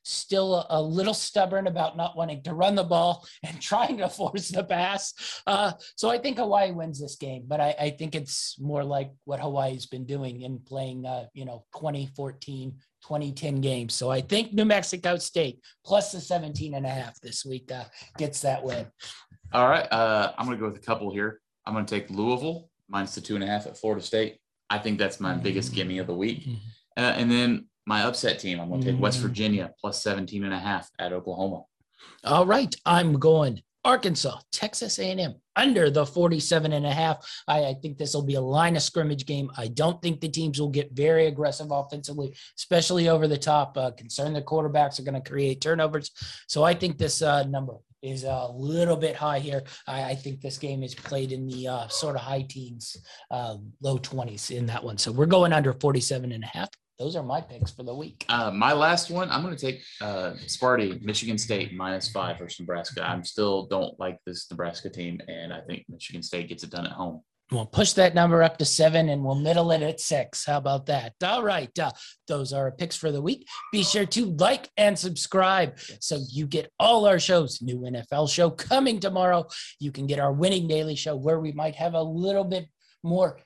[0.04, 4.48] Still a, little stubborn about not wanting to run the ball and trying to force
[4.48, 5.14] the pass.
[5.46, 9.10] Uh, so I think Hawaii wins this game, but I, I, think it's more like
[9.24, 13.94] what Hawaii's been doing in playing, uh, you know, 2014, 2010 games.
[13.94, 17.84] So I think New Mexico State plus the 17 and a half this week uh,
[18.18, 18.86] gets that win.
[19.52, 19.90] All right.
[19.90, 21.40] Uh, I'm going to go with a couple here.
[21.66, 24.38] I'm going to take Louisville minus the two and a half at Florida State.
[24.70, 25.76] I think that's my biggest mm-hmm.
[25.76, 26.40] gimme of the week.
[26.40, 26.54] Mm-hmm.
[26.96, 28.60] Uh, and then my upset team.
[28.60, 29.22] I'm going to take West mm.
[29.22, 31.64] Virginia plus 17 and a half at Oklahoma.
[32.24, 32.74] All right.
[32.86, 37.18] I'm going Arkansas, Texas A&M under the 47 and a half.
[37.46, 39.50] I, I think this will be a line of scrimmage game.
[39.58, 43.76] I don't think the teams will get very aggressive offensively, especially over the top.
[43.76, 46.10] Uh, concerned the quarterbacks are going to create turnovers.
[46.48, 49.62] So I think this uh, number is a little bit high here.
[49.86, 52.96] I, I think this game is played in the uh, sort of high teens,
[53.30, 54.96] uh, low 20s in that one.
[54.96, 56.68] So we're going under 47 and a half
[56.98, 58.24] those are my picks for the week.
[58.28, 62.60] Uh, my last one, I'm going to take uh, Sparty, Michigan State minus five versus
[62.60, 63.02] Nebraska.
[63.02, 66.86] I'm still don't like this Nebraska team, and I think Michigan State gets it done
[66.86, 67.22] at home.
[67.50, 70.46] We'll push that number up to seven and we'll middle it at six.
[70.46, 71.12] How about that?
[71.22, 71.78] All right.
[71.78, 71.90] Uh,
[72.26, 73.46] those are our picks for the week.
[73.70, 77.60] Be sure to like and subscribe so you get all our shows.
[77.60, 79.46] New NFL show coming tomorrow.
[79.78, 82.66] You can get our winning daily show where we might have a little bit
[83.02, 83.38] more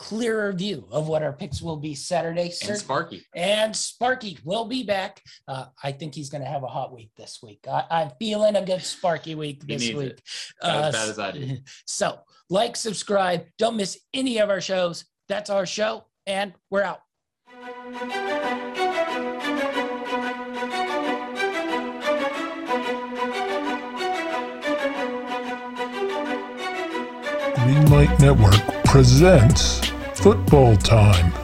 [0.00, 2.50] clearer view of what our picks will be Saturday.
[2.66, 3.22] And Sparky.
[3.36, 5.20] And Sparky will be back.
[5.46, 7.66] Uh, I think he's going to have a hot week this week.
[7.70, 10.18] I, am feeling a good Sparky week this week.
[10.62, 11.58] Uh, as I do.
[11.84, 12.18] So,
[12.48, 13.44] like, subscribe.
[13.58, 15.04] Don't miss any of our shows.
[15.28, 17.02] That's our show, and we're out.
[27.58, 29.89] Greenlight Network presents
[30.20, 31.39] Football Time.